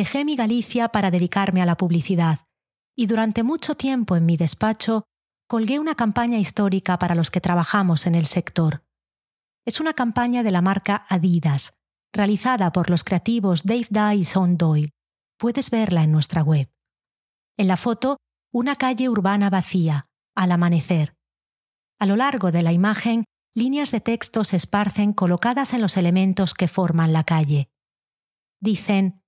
Dejé 0.00 0.24
mi 0.24 0.34
Galicia 0.34 0.88
para 0.88 1.10
dedicarme 1.10 1.60
a 1.60 1.66
la 1.66 1.76
publicidad 1.76 2.46
y 2.96 3.04
durante 3.04 3.42
mucho 3.42 3.74
tiempo 3.74 4.16
en 4.16 4.24
mi 4.24 4.38
despacho 4.38 5.04
colgué 5.46 5.78
una 5.78 5.94
campaña 5.94 6.38
histórica 6.38 6.98
para 6.98 7.14
los 7.14 7.30
que 7.30 7.42
trabajamos 7.42 8.06
en 8.06 8.14
el 8.14 8.24
sector. 8.24 8.82
Es 9.66 9.78
una 9.78 9.92
campaña 9.92 10.42
de 10.42 10.52
la 10.52 10.62
marca 10.62 11.04
Adidas, 11.10 11.74
realizada 12.14 12.72
por 12.72 12.88
los 12.88 13.04
creativos 13.04 13.64
Dave 13.64 13.88
Dye 13.90 14.14
y 14.20 14.24
Son 14.24 14.56
Doyle. 14.56 14.88
Puedes 15.38 15.70
verla 15.70 16.02
en 16.02 16.12
nuestra 16.12 16.42
web. 16.42 16.70
En 17.58 17.68
la 17.68 17.76
foto, 17.76 18.16
una 18.54 18.76
calle 18.76 19.10
urbana 19.10 19.50
vacía, 19.50 20.06
al 20.34 20.52
amanecer. 20.52 21.12
A 21.98 22.06
lo 22.06 22.16
largo 22.16 22.52
de 22.52 22.62
la 22.62 22.72
imagen, 22.72 23.26
líneas 23.54 23.90
de 23.90 24.00
texto 24.00 24.44
se 24.44 24.56
esparcen 24.56 25.12
colocadas 25.12 25.74
en 25.74 25.82
los 25.82 25.98
elementos 25.98 26.54
que 26.54 26.68
forman 26.68 27.12
la 27.12 27.24
calle. 27.24 27.68
Dicen, 28.62 29.19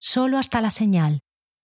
solo 0.00 0.38
hasta 0.38 0.60
la 0.60 0.70
señal, 0.70 1.20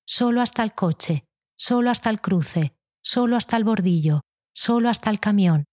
solo 0.06 0.40
hasta 0.42 0.62
el 0.62 0.74
coche, 0.74 1.24
solo 1.56 1.90
hasta 1.90 2.10
el 2.10 2.20
cruce, 2.20 2.76
solo 3.02 3.36
hasta 3.36 3.56
el 3.56 3.64
bordillo, 3.64 4.20
solo 4.54 4.88
hasta 4.88 5.10
el 5.10 5.20
camión. 5.20 5.64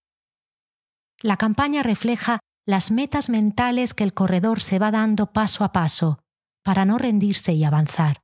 La 1.22 1.38
campaña 1.38 1.84
refleja 1.84 2.40
las 2.66 2.92
metas 2.92 3.30
mentales 3.30 3.94
que 3.94 4.04
el 4.04 4.14
corredor 4.14 4.62
se 4.62 4.80
va 4.80 4.92
dando 4.92 5.32
paso 5.34 5.64
a 5.64 5.72
paso 5.72 6.20
para 6.64 6.86
no 6.86 6.98
rendirse 6.98 7.54
y 7.54 7.64
avanzar. 7.64 8.22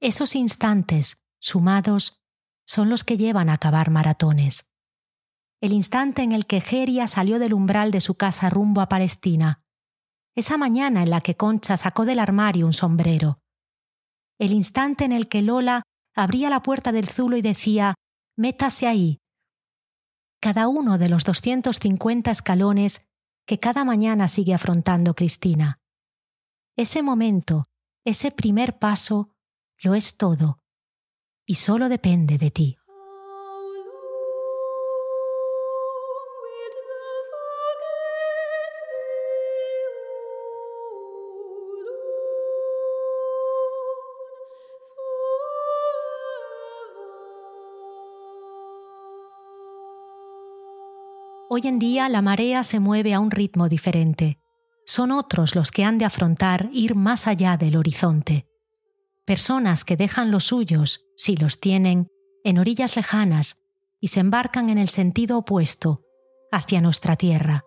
Esos 0.00 0.34
instantes, 0.34 1.22
sumados, 1.40 2.20
son 2.66 2.90
los 2.90 3.04
que 3.04 3.16
llevan 3.16 3.48
a 3.48 3.54
acabar 3.54 3.90
maratones. 3.90 4.70
El 5.60 5.72
instante 5.72 6.22
en 6.22 6.32
el 6.32 6.46
que 6.46 6.60
Geria 6.60 7.08
salió 7.08 7.38
del 7.38 7.54
umbral 7.54 7.90
de 7.90 8.02
su 8.02 8.14
casa 8.14 8.50
rumbo 8.50 8.82
a 8.82 8.88
Palestina. 8.88 9.63
Esa 10.36 10.58
mañana 10.58 11.02
en 11.02 11.10
la 11.10 11.20
que 11.20 11.36
Concha 11.36 11.76
sacó 11.76 12.04
del 12.04 12.18
armario 12.18 12.66
un 12.66 12.72
sombrero. 12.72 13.38
El 14.38 14.52
instante 14.52 15.04
en 15.04 15.12
el 15.12 15.28
que 15.28 15.42
Lola 15.42 15.82
abría 16.14 16.50
la 16.50 16.60
puerta 16.60 16.90
del 16.90 17.08
zulo 17.08 17.36
y 17.36 17.42
decía, 17.42 17.94
métase 18.36 18.86
ahí. 18.86 19.18
Cada 20.40 20.68
uno 20.68 20.98
de 20.98 21.08
los 21.08 21.24
250 21.24 22.30
escalones 22.30 23.06
que 23.46 23.60
cada 23.60 23.84
mañana 23.84 24.28
sigue 24.28 24.54
afrontando 24.54 25.14
Cristina. 25.14 25.78
Ese 26.76 27.02
momento, 27.02 27.64
ese 28.04 28.30
primer 28.30 28.78
paso, 28.78 29.30
lo 29.82 29.94
es 29.94 30.16
todo, 30.16 30.58
y 31.46 31.56
solo 31.56 31.88
depende 31.88 32.38
de 32.38 32.50
ti. 32.50 32.76
Hoy 51.56 51.68
en 51.68 51.78
día 51.78 52.08
la 52.08 52.20
marea 52.20 52.64
se 52.64 52.80
mueve 52.80 53.14
a 53.14 53.20
un 53.20 53.30
ritmo 53.30 53.68
diferente. 53.68 54.40
Son 54.86 55.12
otros 55.12 55.54
los 55.54 55.70
que 55.70 55.84
han 55.84 55.98
de 55.98 56.04
afrontar 56.04 56.68
ir 56.72 56.96
más 56.96 57.28
allá 57.28 57.56
del 57.56 57.76
horizonte. 57.76 58.48
Personas 59.24 59.84
que 59.84 59.96
dejan 59.96 60.32
los 60.32 60.46
suyos, 60.46 61.04
si 61.16 61.36
los 61.36 61.60
tienen, 61.60 62.08
en 62.42 62.58
orillas 62.58 62.96
lejanas 62.96 63.62
y 64.00 64.08
se 64.08 64.18
embarcan 64.18 64.68
en 64.68 64.78
el 64.78 64.88
sentido 64.88 65.38
opuesto, 65.38 66.02
hacia 66.50 66.80
nuestra 66.80 67.14
tierra, 67.14 67.62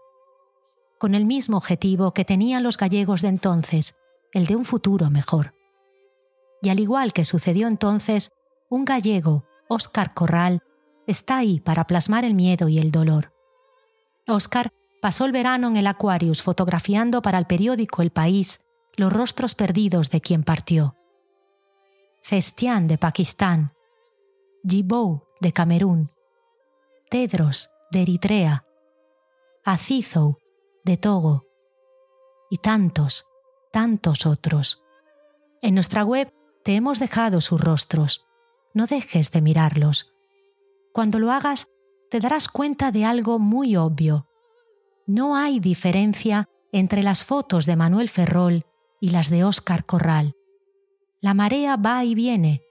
con 0.99 1.15
el 1.15 1.23
mismo 1.23 1.55
objetivo 1.55 2.13
que 2.13 2.25
tenían 2.25 2.63
los 2.63 2.75
gallegos 2.75 3.21
de 3.21 3.29
entonces, 3.29 3.95
el 4.33 4.47
de 4.47 4.57
un 4.57 4.65
futuro 4.65 5.09
mejor. 5.09 5.53
Y 6.61 6.67
al 6.67 6.81
igual 6.81 7.13
que 7.13 7.23
sucedió 7.23 7.69
entonces, 7.69 8.31
un 8.69 8.83
gallego, 8.83 9.45
Óscar 9.69 10.13
Corral, 10.13 10.59
está 11.07 11.37
ahí 11.37 11.61
para 11.61 11.87
plasmar 11.87 12.25
el 12.25 12.33
miedo 12.33 12.67
y 12.67 12.79
el 12.79 12.91
dolor. 12.91 13.36
Oscar 14.27 14.73
pasó 15.01 15.25
el 15.25 15.31
verano 15.31 15.67
en 15.67 15.77
el 15.77 15.87
Aquarius 15.87 16.41
fotografiando 16.41 17.21
para 17.21 17.37
el 17.37 17.45
periódico 17.45 18.01
El 18.01 18.11
País 18.11 18.65
los 18.95 19.13
rostros 19.13 19.55
perdidos 19.55 20.09
de 20.09 20.21
quien 20.21 20.43
partió. 20.43 20.95
Cestián 22.21 22.87
de 22.87 22.97
Pakistán, 22.97 23.73
Djibou 24.63 25.23
de 25.39 25.53
Camerún, 25.53 26.11
Tedros 27.09 27.69
de 27.91 28.01
Eritrea, 28.01 28.65
Azizou 29.63 30.39
de 30.83 30.97
Togo 30.97 31.45
y 32.49 32.57
tantos, 32.57 33.27
tantos 33.71 34.25
otros. 34.25 34.83
En 35.61 35.75
nuestra 35.75 36.03
web 36.03 36.33
te 36.63 36.75
hemos 36.75 36.99
dejado 36.99 37.39
sus 37.39 37.61
rostros. 37.61 38.25
No 38.73 38.87
dejes 38.87 39.31
de 39.31 39.41
mirarlos. 39.41 40.13
Cuando 40.91 41.19
lo 41.19 41.31
hagas, 41.31 41.69
te 42.09 42.19
darás 42.19 42.47
cuenta 42.47 42.91
de 42.91 43.05
algo 43.05 43.39
muy 43.39 43.75
obvio. 43.75 44.27
No 45.05 45.35
hay 45.35 45.59
diferencia 45.59 46.49
entre 46.71 47.03
las 47.03 47.23
fotos 47.23 47.65
de 47.65 47.75
Manuel 47.75 48.09
Ferrol 48.09 48.65
y 48.99 49.09
las 49.09 49.29
de 49.29 49.43
Óscar 49.43 49.85
Corral. 49.85 50.35
La 51.19 51.33
marea 51.33 51.75
va 51.75 52.03
y 52.05 52.15
viene, 52.15 52.61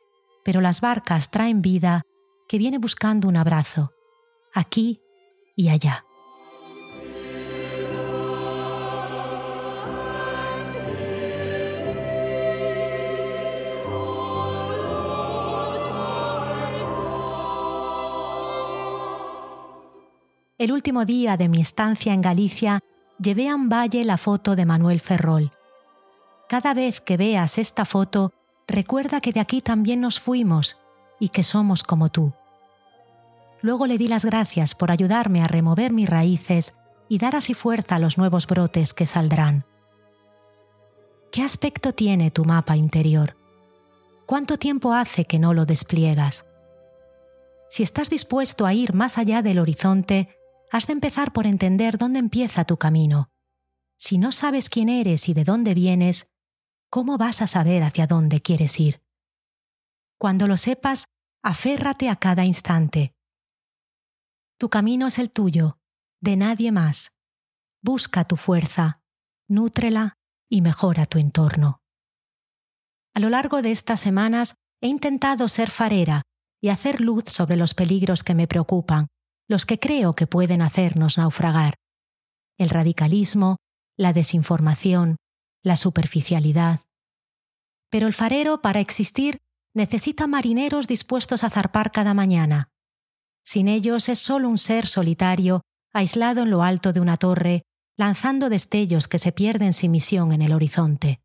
pero 0.44 0.60
las 0.60 0.80
barcas 0.80 1.30
traen 1.30 1.62
vida 1.62 2.02
que 2.48 2.58
viene 2.58 2.78
buscando 2.78 3.28
un 3.28 3.36
abrazo, 3.36 3.92
aquí 4.54 5.00
y 5.56 5.68
allá. 5.68 6.05
El 20.58 20.72
último 20.72 21.04
día 21.04 21.36
de 21.36 21.50
mi 21.50 21.60
estancia 21.60 22.14
en 22.14 22.22
Galicia, 22.22 22.80
llevé 23.18 23.50
a 23.50 23.54
un 23.54 23.68
valle 23.68 24.06
la 24.06 24.16
foto 24.16 24.56
de 24.56 24.64
Manuel 24.64 25.00
Ferrol. 25.00 25.52
Cada 26.48 26.72
vez 26.72 27.02
que 27.02 27.18
veas 27.18 27.58
esta 27.58 27.84
foto, 27.84 28.32
recuerda 28.66 29.20
que 29.20 29.32
de 29.32 29.40
aquí 29.40 29.60
también 29.60 30.00
nos 30.00 30.18
fuimos 30.18 30.78
y 31.20 31.28
que 31.28 31.44
somos 31.44 31.82
como 31.82 32.08
tú. 32.08 32.32
Luego 33.60 33.86
le 33.86 33.98
di 33.98 34.08
las 34.08 34.24
gracias 34.24 34.74
por 34.74 34.90
ayudarme 34.90 35.42
a 35.42 35.46
remover 35.46 35.92
mis 35.92 36.08
raíces 36.08 36.74
y 37.06 37.18
dar 37.18 37.36
así 37.36 37.52
fuerza 37.52 37.96
a 37.96 37.98
los 37.98 38.16
nuevos 38.16 38.46
brotes 38.46 38.94
que 38.94 39.04
saldrán. 39.04 39.66
¿Qué 41.30 41.42
aspecto 41.42 41.92
tiene 41.92 42.30
tu 42.30 42.46
mapa 42.46 42.78
interior? 42.78 43.36
¿Cuánto 44.24 44.56
tiempo 44.56 44.94
hace 44.94 45.26
que 45.26 45.38
no 45.38 45.52
lo 45.52 45.66
despliegas? 45.66 46.46
Si 47.68 47.82
estás 47.82 48.08
dispuesto 48.08 48.64
a 48.64 48.72
ir 48.72 48.94
más 48.94 49.18
allá 49.18 49.42
del 49.42 49.58
horizonte, 49.58 50.35
has 50.70 50.86
de 50.86 50.92
empezar 50.92 51.32
por 51.32 51.46
entender 51.46 51.98
dónde 51.98 52.18
empieza 52.18 52.64
tu 52.64 52.76
camino. 52.76 53.30
Si 53.98 54.18
no 54.18 54.32
sabes 54.32 54.68
quién 54.68 54.88
eres 54.88 55.28
y 55.28 55.34
de 55.34 55.44
dónde 55.44 55.74
vienes, 55.74 56.32
¿cómo 56.90 57.18
vas 57.18 57.42
a 57.42 57.46
saber 57.46 57.82
hacia 57.82 58.06
dónde 58.06 58.40
quieres 58.40 58.78
ir? 58.78 59.02
Cuando 60.18 60.46
lo 60.46 60.56
sepas, 60.56 61.06
aférrate 61.42 62.08
a 62.08 62.16
cada 62.16 62.44
instante. 62.44 63.14
Tu 64.58 64.68
camino 64.68 65.06
es 65.06 65.18
el 65.18 65.30
tuyo, 65.30 65.78
de 66.20 66.36
nadie 66.36 66.72
más. 66.72 67.18
Busca 67.82 68.24
tu 68.24 68.36
fuerza, 68.36 69.02
nútrela 69.48 70.14
y 70.48 70.62
mejora 70.62 71.06
tu 71.06 71.18
entorno. 71.18 71.82
A 73.14 73.20
lo 73.20 73.30
largo 73.30 73.62
de 73.62 73.70
estas 73.70 74.00
semanas 74.00 74.56
he 74.80 74.88
intentado 74.88 75.48
ser 75.48 75.70
farera 75.70 76.22
y 76.60 76.68
hacer 76.68 77.00
luz 77.00 77.24
sobre 77.28 77.56
los 77.56 77.74
peligros 77.74 78.22
que 78.22 78.34
me 78.34 78.46
preocupan, 78.46 79.08
los 79.48 79.66
que 79.66 79.78
creo 79.78 80.14
que 80.14 80.26
pueden 80.26 80.62
hacernos 80.62 81.18
naufragar. 81.18 81.74
El 82.58 82.70
radicalismo, 82.70 83.56
la 83.96 84.12
desinformación, 84.12 85.16
la 85.62 85.76
superficialidad. 85.76 86.80
Pero 87.90 88.06
el 88.06 88.12
farero, 88.12 88.60
para 88.60 88.80
existir, 88.80 89.38
necesita 89.74 90.26
marineros 90.26 90.86
dispuestos 90.86 91.44
a 91.44 91.50
zarpar 91.50 91.92
cada 91.92 92.14
mañana. 92.14 92.68
Sin 93.44 93.68
ellos 93.68 94.08
es 94.08 94.18
solo 94.18 94.48
un 94.48 94.58
ser 94.58 94.86
solitario, 94.86 95.62
aislado 95.92 96.42
en 96.42 96.50
lo 96.50 96.62
alto 96.62 96.92
de 96.92 97.00
una 97.00 97.16
torre, 97.16 97.62
lanzando 97.96 98.48
destellos 98.48 99.08
que 99.08 99.18
se 99.18 99.32
pierden 99.32 99.72
sin 99.72 99.90
misión 99.90 100.32
en 100.32 100.42
el 100.42 100.52
horizonte. 100.52 101.20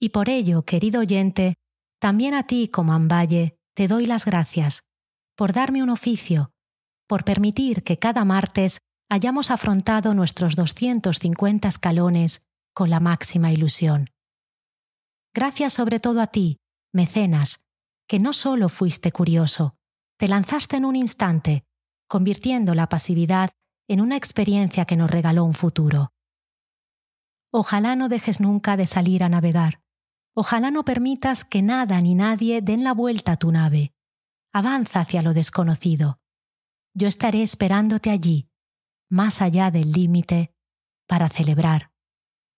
Y 0.00 0.10
por 0.10 0.28
ello, 0.28 0.62
querido 0.64 1.00
oyente, 1.00 1.54
también 1.98 2.34
a 2.34 2.46
ti 2.46 2.68
como 2.68 2.92
Amballe 2.92 3.56
te 3.74 3.88
doy 3.88 4.06
las 4.06 4.24
gracias 4.24 4.84
por 5.36 5.52
darme 5.52 5.82
un 5.82 5.90
oficio, 5.90 6.50
por 7.08 7.24
permitir 7.24 7.82
que 7.82 7.98
cada 7.98 8.24
martes 8.24 8.78
hayamos 9.08 9.50
afrontado 9.50 10.14
nuestros 10.14 10.54
250 10.54 11.66
escalones 11.66 12.46
con 12.74 12.90
la 12.90 13.00
máxima 13.00 13.50
ilusión. 13.50 14.10
Gracias 15.34 15.72
sobre 15.72 15.98
todo 15.98 16.20
a 16.20 16.28
ti, 16.28 16.58
mecenas, 16.92 17.64
que 18.06 18.18
no 18.18 18.32
solo 18.32 18.68
fuiste 18.68 19.10
curioso, 19.10 19.74
te 20.18 20.28
lanzaste 20.28 20.76
en 20.76 20.84
un 20.84 20.96
instante, 20.96 21.64
convirtiendo 22.08 22.74
la 22.74 22.88
pasividad 22.88 23.50
en 23.88 24.00
una 24.00 24.16
experiencia 24.16 24.84
que 24.84 24.96
nos 24.96 25.10
regaló 25.10 25.44
un 25.44 25.54
futuro. 25.54 26.12
Ojalá 27.50 27.96
no 27.96 28.08
dejes 28.08 28.40
nunca 28.40 28.76
de 28.76 28.84
salir 28.84 29.24
a 29.24 29.28
navegar. 29.28 29.80
Ojalá 30.34 30.70
no 30.70 30.84
permitas 30.84 31.44
que 31.44 31.62
nada 31.62 32.00
ni 32.00 32.14
nadie 32.14 32.60
den 32.60 32.84
la 32.84 32.92
vuelta 32.92 33.32
a 33.32 33.36
tu 33.38 33.50
nave. 33.50 33.92
Avanza 34.52 35.00
hacia 35.00 35.22
lo 35.22 35.32
desconocido. 35.32 36.18
Yo 36.94 37.06
estaré 37.08 37.42
esperándote 37.42 38.10
allí, 38.10 38.50
más 39.08 39.42
allá 39.42 39.70
del 39.70 39.92
límite, 39.92 40.54
para 41.06 41.28
celebrar 41.28 41.92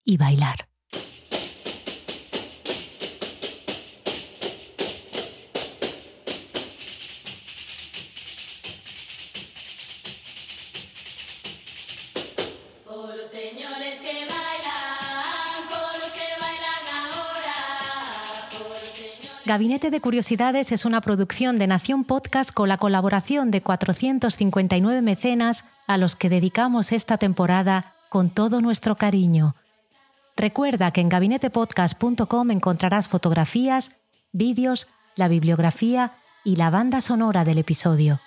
y 0.03 0.17
bailar. 0.17 0.70
Gabinete 19.51 19.91
de 19.91 19.99
Curiosidades 19.99 20.71
es 20.71 20.85
una 20.85 21.01
producción 21.01 21.59
de 21.59 21.67
Nación 21.67 22.05
Podcast 22.05 22.53
con 22.53 22.69
la 22.69 22.77
colaboración 22.77 23.51
de 23.51 23.61
459 23.61 25.01
mecenas 25.01 25.65
a 25.87 25.97
los 25.97 26.15
que 26.15 26.29
dedicamos 26.29 26.93
esta 26.93 27.17
temporada 27.17 27.93
con 28.07 28.29
todo 28.29 28.61
nuestro 28.61 28.95
cariño. 28.95 29.57
Recuerda 30.37 30.91
que 30.91 31.01
en 31.01 31.09
gabinetepodcast.com 31.09 32.49
encontrarás 32.49 33.09
fotografías, 33.09 33.91
vídeos, 34.31 34.87
la 35.17 35.27
bibliografía 35.27 36.13
y 36.45 36.55
la 36.55 36.69
banda 36.69 37.01
sonora 37.01 37.43
del 37.43 37.57
episodio. 37.57 38.21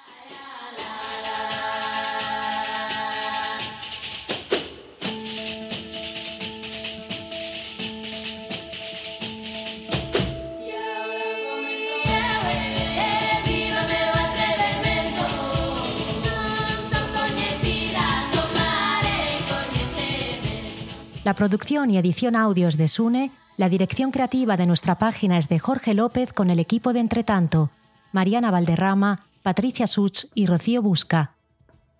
Producción 21.34 21.90
y 21.90 21.98
edición 21.98 22.36
audios 22.36 22.76
de 22.76 22.86
Sune, 22.86 23.32
la 23.56 23.68
dirección 23.68 24.12
creativa 24.12 24.56
de 24.56 24.66
nuestra 24.66 24.98
página 24.98 25.36
es 25.36 25.48
de 25.48 25.58
Jorge 25.58 25.92
López 25.92 26.32
con 26.32 26.48
el 26.48 26.60
equipo 26.60 26.92
de 26.92 27.00
Entretanto, 27.00 27.70
Mariana 28.12 28.52
Valderrama, 28.52 29.26
Patricia 29.42 29.88
Such 29.88 30.26
y 30.34 30.46
Rocío 30.46 30.80
Busca. 30.80 31.32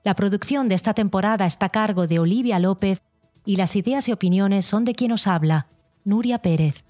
La 0.04 0.14
producción 0.14 0.68
de 0.68 0.76
esta 0.76 0.94
temporada 0.94 1.46
está 1.46 1.66
a 1.66 1.70
cargo 1.70 2.06
de 2.06 2.20
Olivia 2.20 2.60
López 2.60 3.02
y 3.44 3.56
las 3.56 3.74
ideas 3.74 4.08
y 4.08 4.12
opiniones 4.12 4.66
son 4.66 4.84
de 4.84 4.94
quien 4.94 5.10
os 5.10 5.26
habla, 5.26 5.66
Nuria 6.04 6.38
Pérez. 6.38 6.84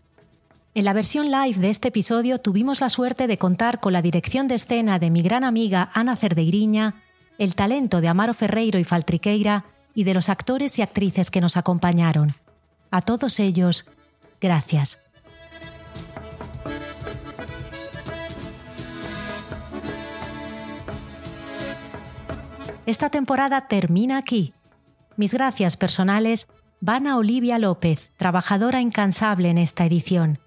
En 0.75 0.85
la 0.85 0.93
versión 0.93 1.31
live 1.31 1.59
de 1.59 1.71
este 1.71 1.89
episodio 1.89 2.39
tuvimos 2.39 2.83
la 2.83 2.91
suerte 2.91 3.27
de 3.27 3.39
contar 3.39 3.81
con 3.81 3.95
la 3.95 4.03
dirección 4.03 4.49
de 4.49 4.57
escena 4.57 4.99
de 4.99 5.11
mi 5.11 5.23
gran 5.23 5.45
amiga 5.45 5.91
Ana 5.95 6.15
Cerdeiriña, 6.15 6.97
el 7.39 7.55
talento 7.55 8.03
de 8.03 8.09
Amaro 8.09 8.35
Ferreiro 8.35 8.79
y 8.79 8.85
Faltriqueira 8.85 9.65
y 9.95 10.05
de 10.05 10.15
los 10.15 10.29
actores 10.29 10.79
y 10.79 10.83
actrices 10.83 11.31
que 11.31 11.41
nos 11.41 11.57
acompañaron. 11.57 12.35
A 12.91 13.01
todos 13.03 13.41
ellos, 13.41 13.87
gracias. 14.41 15.01
Esta 22.87 23.09
temporada 23.09 23.67
termina 23.67 24.19
aquí. 24.19 24.53
Mis 25.17 25.33
gracias 25.33 25.77
personales 25.77 26.49
van 26.81 27.07
a 27.07 27.17
Olivia 27.17 27.59
López, 27.59 28.11
trabajadora 28.19 28.83
incansable 28.83 29.49
en 29.49 29.57
esta 29.57 29.87
edición, 29.87 30.39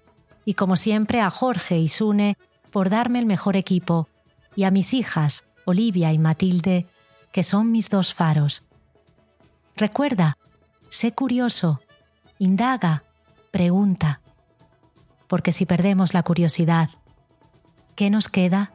y 0.44 0.54
como 0.54 0.76
siempre 0.76 1.20
a 1.20 1.30
Jorge 1.30 1.78
y 1.78 1.88
Sune 1.88 2.36
por 2.70 2.90
darme 2.90 3.18
el 3.18 3.26
mejor 3.26 3.56
equipo, 3.56 4.08
y 4.54 4.64
a 4.64 4.70
mis 4.70 4.94
hijas, 4.94 5.48
Olivia 5.64 6.12
y 6.12 6.18
Matilde, 6.18 6.86
que 7.32 7.42
son 7.42 7.72
mis 7.72 7.90
dos 7.90 8.14
faros. 8.14 8.67
Recuerda, 9.78 10.36
sé 10.88 11.12
curioso, 11.12 11.80
indaga, 12.40 13.04
pregunta. 13.52 14.20
Porque 15.28 15.52
si 15.52 15.66
perdemos 15.66 16.14
la 16.14 16.24
curiosidad, 16.24 16.90
¿qué 17.94 18.10
nos 18.10 18.28
queda? 18.28 18.72